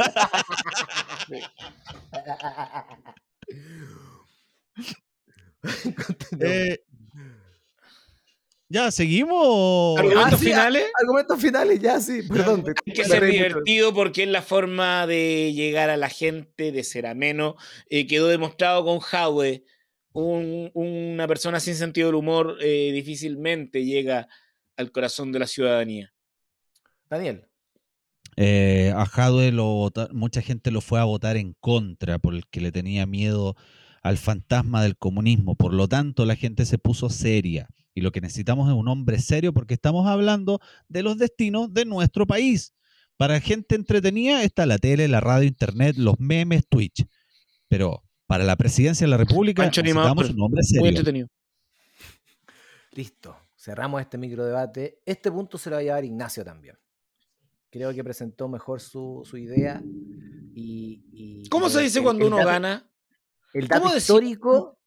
[6.39, 6.79] Eh,
[8.69, 9.99] ¿Ya seguimos?
[9.99, 10.85] ¿Argumentos Ah, sí, finales?
[11.01, 12.63] Argumentos finales, ya sí, perdón.
[12.63, 16.83] te- Hay que ser divertido porque es la forma de llegar a la gente, de
[16.85, 17.57] ser ameno.
[17.89, 19.61] Eh, quedó demostrado con Howe.
[20.13, 24.27] Un- una persona sin sentido del humor eh, difícilmente llega
[24.77, 26.13] al corazón de la ciudadanía.
[27.09, 27.45] Daniel.
[28.37, 32.71] Eh, a Jadwe lo vota- mucha gente lo fue a votar en contra porque le
[32.71, 33.55] tenía miedo
[34.01, 35.55] al fantasma del comunismo.
[35.55, 37.67] Por lo tanto, la gente se puso seria.
[37.93, 41.85] Y lo que necesitamos es un hombre serio porque estamos hablando de los destinos de
[41.85, 42.73] nuestro país.
[43.17, 47.05] Para gente entretenida está la tele, la radio, internet, los memes, Twitch.
[47.67, 50.87] Pero para la presidencia de la República necesitamos un hombre Muy serio.
[50.87, 51.27] entretenido.
[52.93, 53.35] Listo.
[53.57, 55.01] Cerramos este micro debate.
[55.05, 56.77] Este punto se lo va a llevar Ignacio también.
[57.69, 59.81] Creo que presentó mejor su, su idea.
[60.55, 62.89] Y, y- ¿Cómo se dice el- cuando el uno dato- gana?
[63.53, 64.79] El dato ¿Cómo decir- histórico.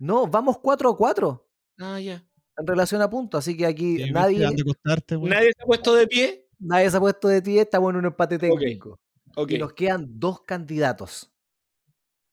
[0.00, 2.24] No, vamos 4 a 4 Ah, ya.
[2.58, 3.38] en relación a puntos.
[3.38, 4.40] Así que aquí nadie.
[4.40, 6.48] ¿Nadie se ha puesto de pie?
[6.58, 7.58] nadie se ha puesto de ti.
[7.60, 8.98] Estamos en un empate técnico.
[9.36, 9.52] Ok.
[9.52, 11.31] Y nos quedan dos candidatos.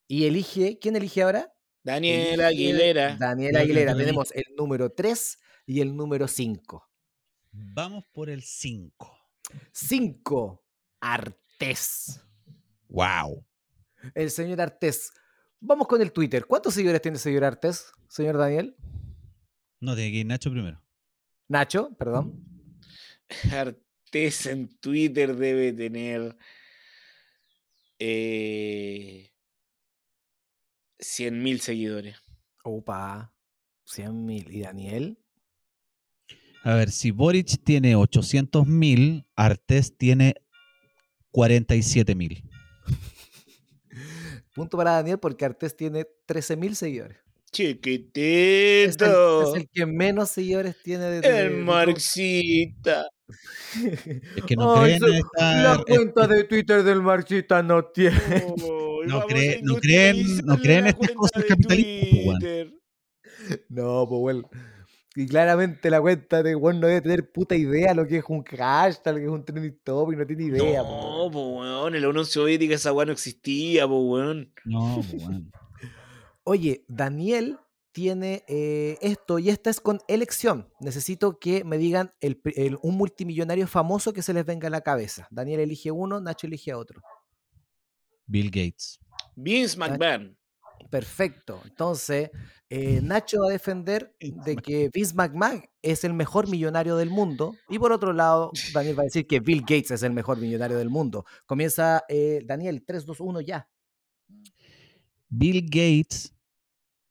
[0.09, 0.79] Y elige.
[0.79, 1.53] ¿Quién elige ahora?
[1.83, 3.15] Daniel Elige Aguilera.
[3.15, 3.95] Daniel Aguilera.
[3.95, 6.89] Tenemos el número 3 y el número 5.
[7.51, 9.17] Vamos por el 5.
[9.71, 10.65] 5.
[10.99, 12.21] Artés.
[12.87, 13.45] Wow.
[14.15, 15.11] El señor Artés.
[15.59, 16.47] Vamos con el Twitter.
[16.47, 18.75] ¿Cuántos seguidores tiene el señor Artés, señor Daniel?
[19.79, 20.81] No, tiene que ir Nacho primero.
[21.47, 22.43] Nacho, perdón.
[23.51, 26.35] Artés en Twitter debe tener
[27.99, 29.29] eh,
[30.99, 32.15] 100.000 seguidores.
[32.63, 33.33] Opa.
[33.85, 34.53] 100 mil.
[34.53, 35.17] ¿Y Daniel?
[36.63, 40.35] A ver, si Boric tiene 800 mil, Artés tiene
[41.31, 42.43] 47 mil.
[44.53, 47.17] Punto para Daniel porque Artés tiene 13 mil seguidores.
[47.17, 49.55] Es el, Chiquitito.
[49.55, 53.07] es el que menos seguidores tiene de, de- El de- Marxita.
[54.35, 58.19] Es que no creen esta- La cuenta de Twitter del Marxista no tiene.
[58.61, 62.79] Oh, No vamos cree- a no creen- no creen estas cosas capitalistas, weón.
[63.69, 64.49] No, pues bueno.
[65.15, 68.43] Y claramente la cuenta de Juan no debe tener puta idea lo que es un
[68.43, 70.83] hashtag, lo que es un trending topic, no tiene idea.
[70.83, 71.31] po, No, weón.
[71.31, 74.53] pues weón, en la Unión Soviética esa weá no existía, pues weón.
[74.65, 75.49] No, pues, bueno.
[76.43, 77.57] Oye, Daniel
[77.91, 80.69] tiene eh, esto y esta es con elección.
[80.79, 84.81] Necesito que me digan el el- un multimillonario famoso que se les venga a la
[84.81, 85.27] cabeza.
[85.31, 87.01] Daniel elige uno, Nacho elige a otro.
[88.29, 88.99] Bill Gates.
[89.35, 90.37] Vince McMahon.
[90.89, 91.61] Perfecto.
[91.65, 92.29] Entonces,
[92.69, 97.55] eh, Nacho va a defender de que Vince McMahon es el mejor millonario del mundo.
[97.67, 100.77] Y por otro lado, Daniel va a decir que Bill Gates es el mejor millonario
[100.77, 101.25] del mundo.
[101.45, 103.67] Comienza eh, Daniel, 3, 2, 1, ya.
[105.29, 106.33] Bill Gates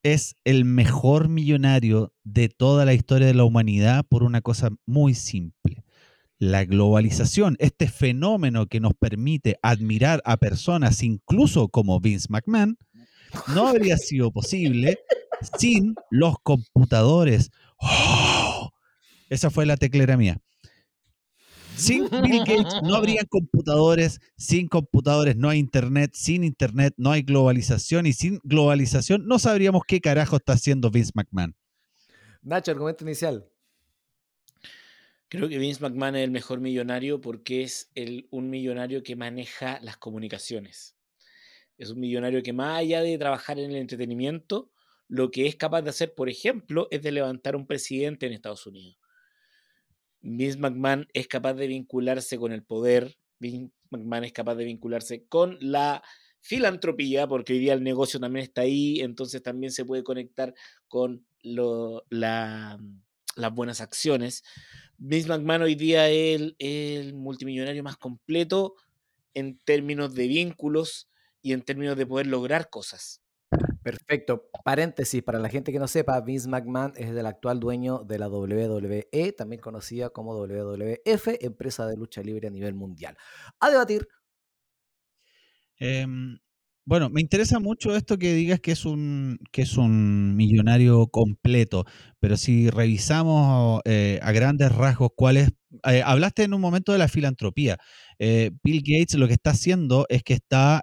[0.02, 5.14] es el mejor millonario de toda la historia de la humanidad por una cosa muy
[5.14, 5.84] simple.
[6.39, 12.78] La globalización, este fenómeno que nos permite admirar a personas incluso como Vince McMahon,
[13.55, 14.99] no habría sido posible
[15.59, 17.51] sin los computadores.
[17.80, 18.70] ¡Oh!
[19.28, 20.41] Esa fue la teclera mía.
[21.76, 27.22] Sin Bill Gates no habría computadores, sin computadores no hay internet, sin internet no hay
[27.22, 31.55] globalización y sin globalización no sabríamos qué carajo está haciendo Vince McMahon.
[32.43, 33.49] Nacho, argumento inicial.
[35.29, 39.79] Creo que Vince McMahon es el mejor millonario porque es el, un millonario que maneja
[39.83, 40.97] las comunicaciones.
[41.76, 44.70] Es un millonario que más allá de trabajar en el entretenimiento,
[45.07, 48.66] lo que es capaz de hacer, por ejemplo, es de levantar un presidente en Estados
[48.66, 48.99] Unidos.
[50.20, 55.26] Vince McMahon es capaz de vincularse con el poder, Vince McMahon es capaz de vincularse
[55.26, 56.03] con la
[56.41, 60.55] filantropía, porque hoy día el negocio también está ahí, entonces también se puede conectar
[60.89, 62.79] con las
[63.53, 64.43] buenas acciones.
[64.99, 68.74] Vince McMahon hoy día es el, multimillonario más completo
[69.32, 71.09] en términos de vínculos
[71.40, 73.22] y en términos de poder lograr cosas.
[73.82, 74.51] Perfecto.
[74.64, 78.28] Paréntesis, para la gente que no sepa, Vince McMahon es el actual dueño de la
[78.28, 83.16] WWE, también conocida como WWF, empresa de lucha libre a nivel mundial.
[83.61, 84.09] A debatir.
[85.76, 86.38] Em,
[86.89, 91.84] bueno, me interesa mucho esto que digas que es un, que es un millonario completo,
[92.18, 97.09] pero si revisamos eh, a grandes rasgos cuál eh, hablaste en un momento de la
[97.09, 97.76] filantropía.
[98.18, 100.82] Eh, Bill Gates lo que está haciendo es que está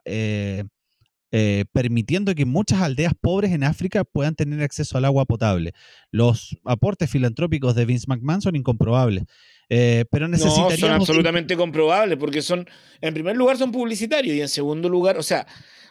[1.37, 5.73] eh, permitiendo que muchas aldeas pobres en África puedan tener acceso al agua potable.
[6.09, 9.25] Los aportes filantrópicos de Vince McMahon son incomprobables.
[9.67, 10.79] Eh, pero necesitaríamos...
[10.79, 12.65] No, son absolutamente comprobables porque son,
[13.01, 15.45] en primer lugar, son publicitarios y en segundo lugar, o sea,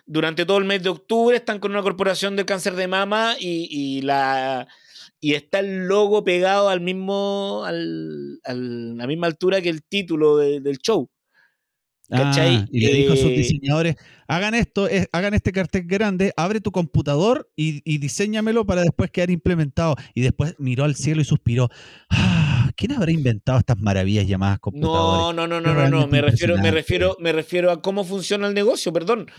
[0.07, 4.01] durante todo el mes de octubre están con una corporación del cáncer de mama y,
[4.01, 4.67] la
[5.21, 10.39] y está el logo pegado al mismo al, a la misma altura que el título
[10.39, 11.11] del show.
[12.15, 13.97] Ah, y le dijo a sus eh, diseñadores,
[14.29, 19.31] hagan esto, hagan este cartel grande, abre tu computador y, y, diseñamelo para después quedar
[19.31, 19.97] implementado.
[20.15, 21.69] Y después miró al cielo y suspiró.
[22.11, 25.21] Ah, ¿Quién habrá inventado estas maravillas llamadas computadores?
[25.21, 26.07] No, no, no, no, no, no.
[26.07, 29.31] Me refiero, me refiero, me refiero a cómo funciona el negocio, perdón.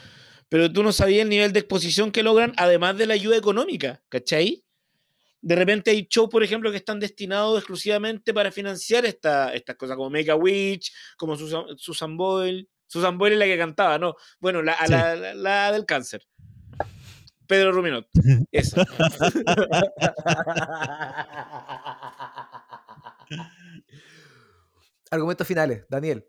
[0.49, 4.03] Pero tú no sabías el nivel de exposición que logran, además de la ayuda económica,
[4.09, 4.64] ¿cachai?
[5.45, 10.09] De repente hay shows, por ejemplo, que están destinados exclusivamente para financiar estas cosas, como
[10.09, 12.67] Make a Witch, como Susan, Susan Boyle.
[12.87, 14.15] Susan Boyle es la que cantaba, ¿no?
[14.39, 14.75] Bueno, la,
[15.35, 16.23] la, del cáncer.
[17.45, 18.07] Pedro Ruminot.
[18.51, 18.81] Eso.
[25.11, 26.25] Argumentos finales, Daniel.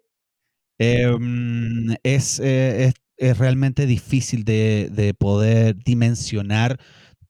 [0.76, 6.78] Em, eh, es, es, realmente difícil de, de, poder dimensionar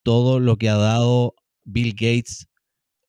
[0.02, 1.36] todo lo que ha dado
[1.66, 2.48] Bill Gates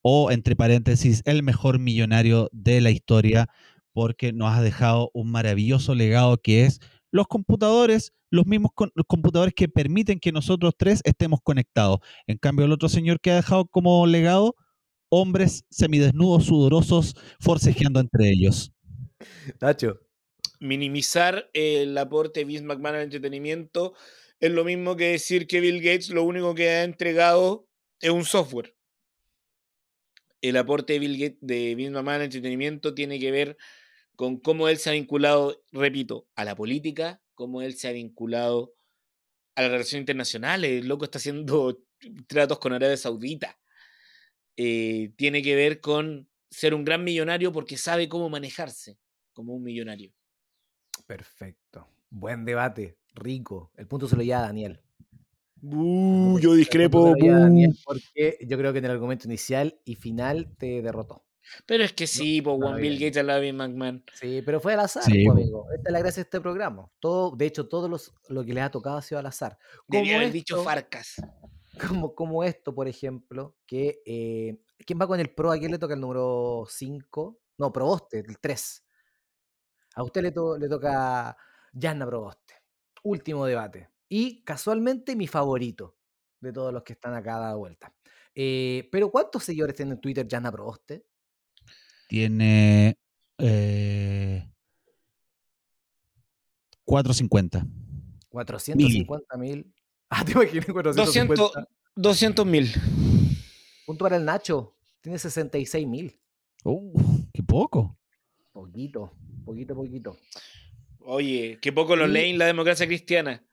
[0.02, 3.48] o, entre paréntesis, el mejor millonario de la historia,
[3.92, 6.80] porque nos ha dejado un maravilloso legado que es
[7.10, 8.72] los computadores, los mismos
[9.06, 11.98] computadores que permiten que nosotros tres estemos conectados.
[12.26, 14.54] En cambio, el otro señor que ha dejado como legado
[15.08, 18.72] hombres semidesnudos, sudorosos, forcejeando entre ellos.
[19.60, 20.00] Nacho.
[20.60, 23.94] Minimizar el aporte de Vince McMahon al entretenimiento
[24.40, 27.67] es lo mismo que decir que Bill Gates lo único que ha entregado
[28.00, 28.74] es un software.
[30.40, 33.56] El aporte de Bill Gates, de Bill McMahon al entretenimiento tiene que ver
[34.14, 38.74] con cómo él se ha vinculado, repito, a la política, cómo él se ha vinculado
[39.54, 40.80] a las relaciones internacionales.
[40.80, 41.82] El loco está haciendo
[42.28, 43.58] tratos con Arabia Saudita.
[44.56, 48.98] Eh, tiene que ver con ser un gran millonario porque sabe cómo manejarse
[49.32, 50.12] como un millonario.
[51.06, 51.88] Perfecto.
[52.10, 53.70] Buen debate, rico.
[53.76, 54.80] El punto se lo lleva a Daniel
[56.40, 57.14] yo discrepo.
[57.84, 61.24] porque yo creo que en el argumento inicial y final te derrotó.
[61.66, 64.04] Pero es que sí, por Juan Bill Gates la McMahon.
[64.14, 65.66] Sí, pero fue al azar, amigo.
[65.74, 66.90] Esta es la gracia de este programa.
[67.00, 69.58] Todo, de hecho, todo los, lo que les ha tocado ha sido al azar.
[69.86, 71.16] Debía haber dicho Farcas.
[71.78, 75.52] Como, como esto, por ejemplo, que eh, ¿quién va con el Pro?
[75.52, 77.40] ¿A quién le toca el número 5?
[77.58, 78.84] No, Proboste, el 3.
[79.94, 81.36] A usted le, le toca
[81.72, 82.54] Janna Proboste.
[83.04, 83.90] Último debate.
[84.08, 85.97] Y casualmente mi favorito
[86.40, 87.92] de todos los que están acá a vuelta.
[88.34, 91.04] Eh, pero ¿cuántos seguidores tiene en Twitter Jana Proboste?
[92.08, 92.96] Tiene
[93.38, 94.48] eh,
[96.84, 97.66] 450.
[98.28, 99.72] 450 mil.
[100.10, 101.68] Ah, te imaginé 450.
[101.94, 102.72] 200 mil.
[103.84, 104.74] Punto para el Nacho.
[105.02, 106.18] Tiene 66 mil.
[106.64, 107.98] Uh, qué poco.
[108.52, 109.12] Poquito,
[109.44, 110.16] poquito, poquito.
[111.00, 113.46] Oye, qué poco lo leen la democracia cristiana.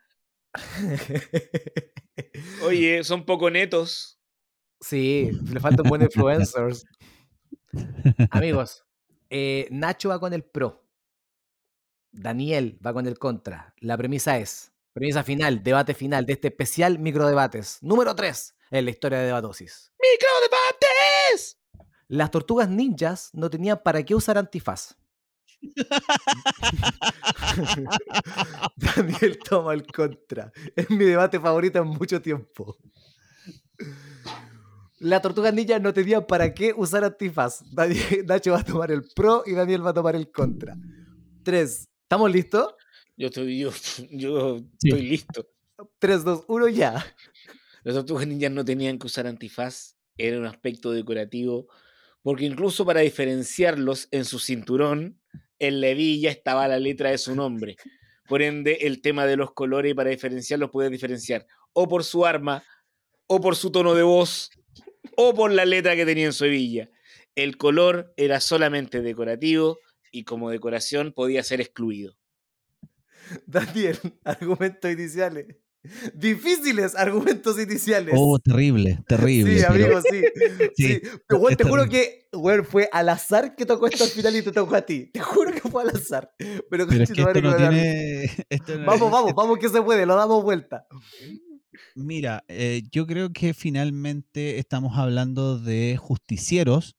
[2.64, 4.20] Oye, son poco netos.
[4.80, 6.86] Sí, le faltan buenos influencers.
[8.30, 8.86] Amigos,
[9.30, 10.84] eh, Nacho va con el pro.
[12.12, 13.74] Daniel va con el contra.
[13.80, 17.80] La premisa es, premisa final, debate final de este especial microdebates.
[17.82, 19.92] Número 3 en la historia de Debatosis.
[20.00, 21.60] ¡Microdebates!
[22.08, 24.96] Las tortugas ninjas no tenían para qué usar antifaz.
[28.76, 30.52] Daniel toma el contra.
[30.76, 32.78] Es mi debate favorito en mucho tiempo.
[35.00, 37.64] La tortuga ninja no tenía para qué usar antifaz.
[38.26, 40.78] Nacho va a tomar el pro y Daniel va a tomar el contra.
[41.44, 41.90] Tres.
[42.04, 42.76] ¿Estamos listos?
[43.18, 43.72] Yo estoy, yo,
[44.12, 45.48] yo estoy listo.
[46.00, 47.06] 3, 2, 1, ya.
[47.84, 49.96] Las tortugas ninjas no tenían que usar antifaz.
[50.18, 51.68] Era un aspecto decorativo.
[52.22, 55.20] Porque incluso para diferenciarlos en su cinturón,
[55.60, 57.76] en la hebilla estaba la letra de su nombre.
[58.28, 62.64] Por ende, el tema de los colores para diferenciarlos puedes diferenciar o por su arma,
[63.28, 64.50] o por su tono de voz,
[65.18, 66.90] o por la letra que tenía en su hebilla.
[67.36, 69.80] El color era solamente decorativo
[70.12, 72.18] y como decoración podía ser excluido.
[73.46, 75.58] Daniel, argumentos iniciales.
[76.14, 78.16] Difíciles argumentos iniciales.
[78.18, 79.60] Oh, terrible, terrible.
[79.60, 80.22] Sí, amigo, sí.
[80.76, 81.02] sí.
[81.58, 82.28] te juro que
[82.70, 85.10] fue al azar que tocó esto al final y te tocó a ti.
[85.14, 86.32] Te juro que fue al azar.
[86.38, 88.30] Pero, Pero es que esto no tiene...
[88.86, 90.86] vamos, vamos, vamos que se puede, lo damos vuelta.
[91.96, 96.96] Mira, eh, yo creo que finalmente estamos hablando de justicieros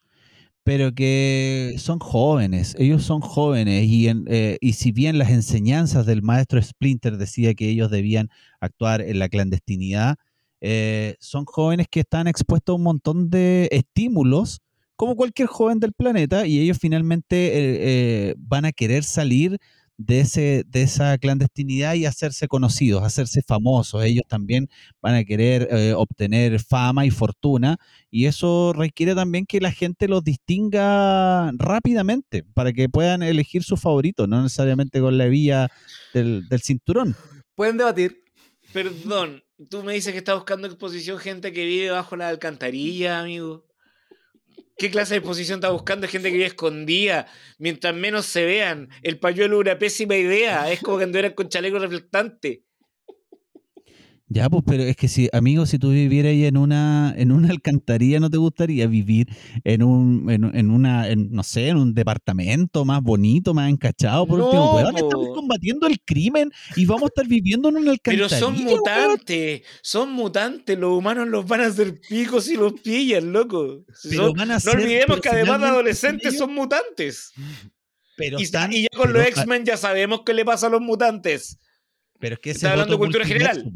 [0.66, 6.22] pero que son jóvenes, ellos son jóvenes y, eh, y si bien las enseñanzas del
[6.22, 10.16] maestro Splinter decía que ellos debían actuar en la clandestinidad,
[10.60, 14.60] eh, son jóvenes que están expuestos a un montón de estímulos,
[14.96, 19.58] como cualquier joven del planeta, y ellos finalmente eh, van a querer salir
[19.98, 24.04] de, ese, de esa clandestinidad y hacerse conocidos, hacerse famosos.
[24.04, 24.68] Ellos también
[25.00, 27.78] van a querer eh, obtener fama y fortuna
[28.10, 33.76] y eso requiere también que la gente los distinga rápidamente para que puedan elegir su
[33.76, 35.70] favorito, no necesariamente con la vía
[36.14, 37.16] del, del cinturón.
[37.54, 38.22] Pueden debatir.
[38.72, 43.65] Perdón, tú me dices que estás buscando exposición gente que vive bajo la alcantarilla, amigo.
[44.78, 46.06] ¿Qué clase de exposición está buscando?
[46.06, 47.26] Gente que vive escondida.
[47.58, 48.90] Mientras menos se vean.
[49.02, 50.70] El pañuelo es una pésima idea.
[50.70, 52.65] Es como que anduvieran con chaleco reflectante.
[54.28, 57.50] Ya, pues, pero es que si, amigo, si tú vivieras ahí en una, en una
[57.50, 59.28] alcantarilla, ¿no te gustaría vivir
[59.62, 64.26] en un, en, una, no sé, en un departamento más bonito, más encachado?
[64.26, 68.28] Por último, estamos combatiendo el crimen y vamos a estar viviendo en una alcantarilla.
[68.28, 73.32] Pero son mutantes, son mutantes, los humanos los van a hacer picos y los pillan,
[73.32, 73.84] loco.
[74.12, 74.32] no
[74.72, 77.32] olvidemos que además de adolescentes son mutantes.
[78.16, 81.60] Pero y, ya con los X-Men ya sabemos qué le pasa a los mutantes.
[82.18, 83.70] Pero es que Está hablando de cultura general.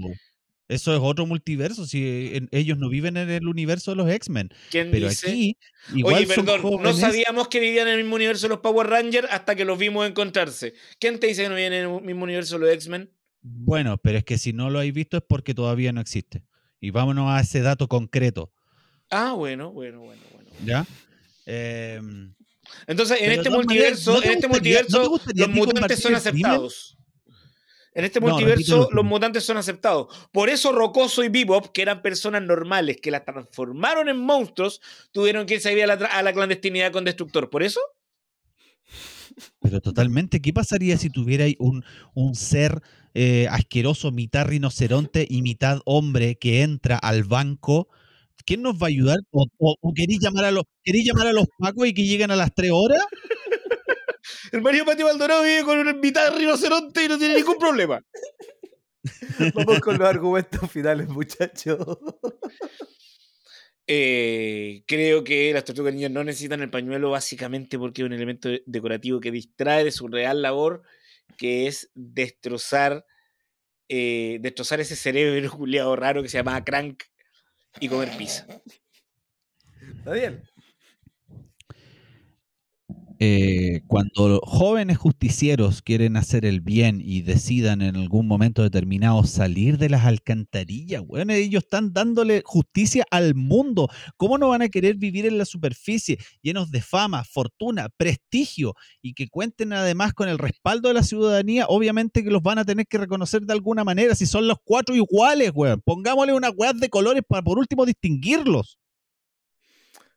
[0.71, 4.51] Eso es otro multiverso, si ellos no viven en el universo de los X-Men.
[4.71, 5.59] Pero aquí,
[5.93, 9.27] igual Oye, perdón, no sabíamos que vivían en el mismo universo de los Power Rangers
[9.33, 10.75] hasta que los vimos encontrarse.
[11.01, 13.11] ¿Quién te dice que no viven en el mismo universo de los X-Men?
[13.43, 16.45] Bueno, pero es que si no lo habéis visto es porque todavía no existe.
[16.81, 18.53] Y vámonos a ese dato concreto.
[19.11, 20.51] Ah, bueno, bueno, bueno, bueno.
[20.65, 20.87] ¿Ya?
[21.47, 22.33] Em,
[22.87, 26.97] Entonces, en este multiverso, en este multiverso, los mutantes son aceptados.
[27.93, 30.07] En este multiverso los mutantes son aceptados.
[30.33, 34.81] Por eso Rocoso y Bebop, que eran personas normales que las transformaron en monstruos,
[35.11, 37.51] tuvieron que irse a, la, a la clandestinidad con Destructor.
[37.51, 37.81] ¿Por eso?
[39.61, 41.85] Pero totalmente, ¿qué pasaría si tuvierais un,
[42.15, 42.83] un ser
[43.15, 47.89] eh, asqueroso, mitad rinoceronte y mitad hombre que entra al banco?
[48.45, 49.19] ¿Quién nos va a ayudar?
[49.31, 49.47] ¿O,
[49.95, 53.05] queréis llamar a los llamar a los pacos y que lleguen a las tres horas?
[54.53, 58.03] El Mario Patio Maldonado vive con una mitad de rinoceronte y no tiene ningún problema.
[59.55, 61.79] Vamos con los argumentos finales, muchachos.
[63.93, 68.49] Eh, creo que las tortugas niñas no necesitan el pañuelo básicamente porque es un elemento
[68.65, 70.85] decorativo que distrae de su real labor,
[71.37, 73.05] que es destrozar,
[73.89, 77.03] eh, destrozar ese cerebro culiado raro que se llama Crank
[77.81, 78.47] y comer pizza.
[79.99, 80.45] Está bien.
[83.23, 89.77] Eh, cuando jóvenes justicieros quieren hacer el bien y decidan en algún momento determinado salir
[89.77, 93.91] de las alcantarillas, bueno, ellos están dándole justicia al mundo.
[94.17, 99.13] ¿Cómo no van a querer vivir en la superficie llenos de fama, fortuna, prestigio y
[99.13, 101.67] que cuenten además con el respaldo de la ciudadanía?
[101.69, 104.95] Obviamente que los van a tener que reconocer de alguna manera si son los cuatro
[104.95, 105.83] iguales, weón.
[105.85, 108.79] Pongámosle una weá de colores para por último distinguirlos.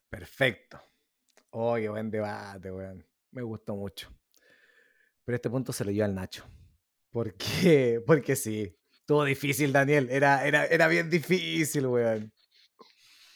[0.10, 0.80] Perfecto.
[1.56, 3.06] Oh, qué buen debate, weón.
[3.32, 4.12] Me gustó mucho.
[5.24, 6.44] Pero este punto se lo lleva al Nacho.
[7.12, 8.02] ¿Por qué?
[8.08, 8.76] Porque sí.
[8.92, 10.08] Estuvo difícil, Daniel.
[10.10, 12.34] Era, era, era bien difícil, weón.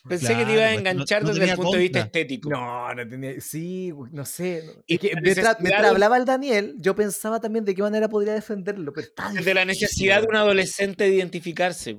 [0.08, 2.50] Pensé que te iba a pues, enganchar desde el punto de vista estético.
[2.50, 3.40] No, no tenía.
[3.40, 4.64] Sí, no sé.
[4.88, 8.94] Y que mientras, hablaba el Daniel, yo pensaba también de qué manera podría defenderlo.
[8.94, 11.96] Pero Desde la necesidad de un adolescente de identificarse.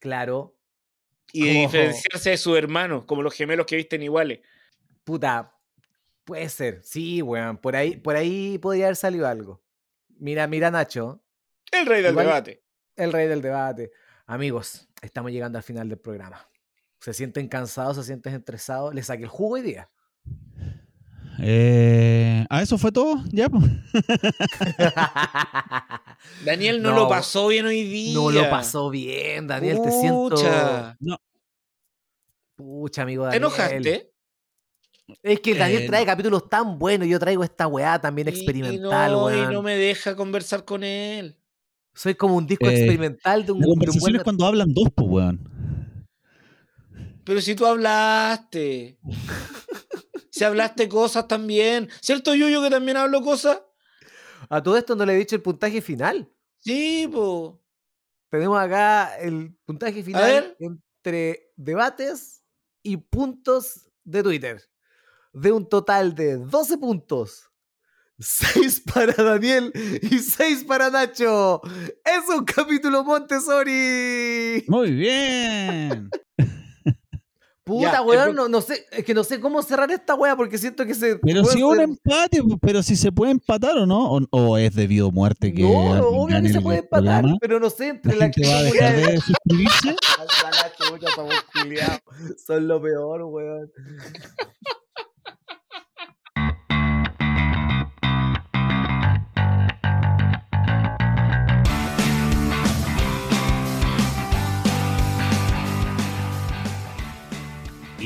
[0.00, 0.56] Claro.
[1.32, 4.40] Y de diferenciarse de su hermano, como los gemelos que visten iguales.
[5.08, 5.56] Puta,
[6.24, 6.82] puede ser.
[6.84, 7.56] Sí, weón.
[7.56, 9.62] Por ahí, por ahí podría haber salido algo.
[10.18, 11.24] Mira, mira, Nacho.
[11.72, 12.62] El rey del Igual- debate.
[12.94, 13.90] El rey del debate.
[14.26, 16.46] Amigos, estamos llegando al final del programa.
[17.00, 17.96] ¿Se sienten cansados?
[17.96, 18.94] ¿Se sienten estresados?
[18.94, 19.88] ¿Les saqué el jugo hoy día?
[21.40, 23.24] Eh, ¿A eso fue todo?
[23.32, 23.64] Ya, pues.
[26.44, 28.14] Daniel no, No, lo pasó bien hoy día.
[28.14, 29.80] no lo pasó bien, Daniel.
[29.82, 30.28] Te siento.
[30.28, 30.98] Pucha.
[32.56, 33.42] Pucha, amigo ¿Te Daniel.
[33.44, 34.12] enojaste?
[35.22, 37.08] Es que Daniel Eh, trae capítulos tan buenos.
[37.08, 39.50] Yo traigo esta weá también Y- experimental, y no, weón.
[39.50, 41.36] y no me deja conversar con él.
[41.94, 44.44] Soy como un disco Eh, experimental de un, La de un conversación buen- es cuando
[44.46, 46.06] hablan dos, pues, weón.
[47.24, 48.98] Pero si tú hablaste.
[50.30, 51.88] si hablaste cosas también.
[52.00, 53.60] ¿Cierto, Yuyo, que también hablo cosas?
[54.48, 56.30] A todo esto no le he dicho el puntaje final.
[56.58, 57.60] Sí, po.
[58.30, 62.42] Tenemos acá el puntaje final entre debates
[62.82, 64.62] y puntos de Twitter.
[65.32, 67.44] De un total de 12 puntos.
[68.20, 69.70] 6 para Daniel
[70.02, 71.60] y 6 para Nacho.
[72.04, 74.64] Es un capítulo Montessori.
[74.66, 76.10] Muy bien.
[77.62, 80.34] Puta, Ya, weón, el no, no sé, es que no sé cómo cerrar esta weá
[80.34, 81.16] porque siento que se.
[81.18, 84.56] Pero si es un ser- empate, pero si se puede empatar o no, o, o
[84.56, 87.68] es debido a muerte que No, alguien obvio que se puede empatar, programa, pero no
[87.68, 89.96] sé, entre la la gente va a dejar de suscribirse.
[92.46, 93.70] Son lo peor, weón.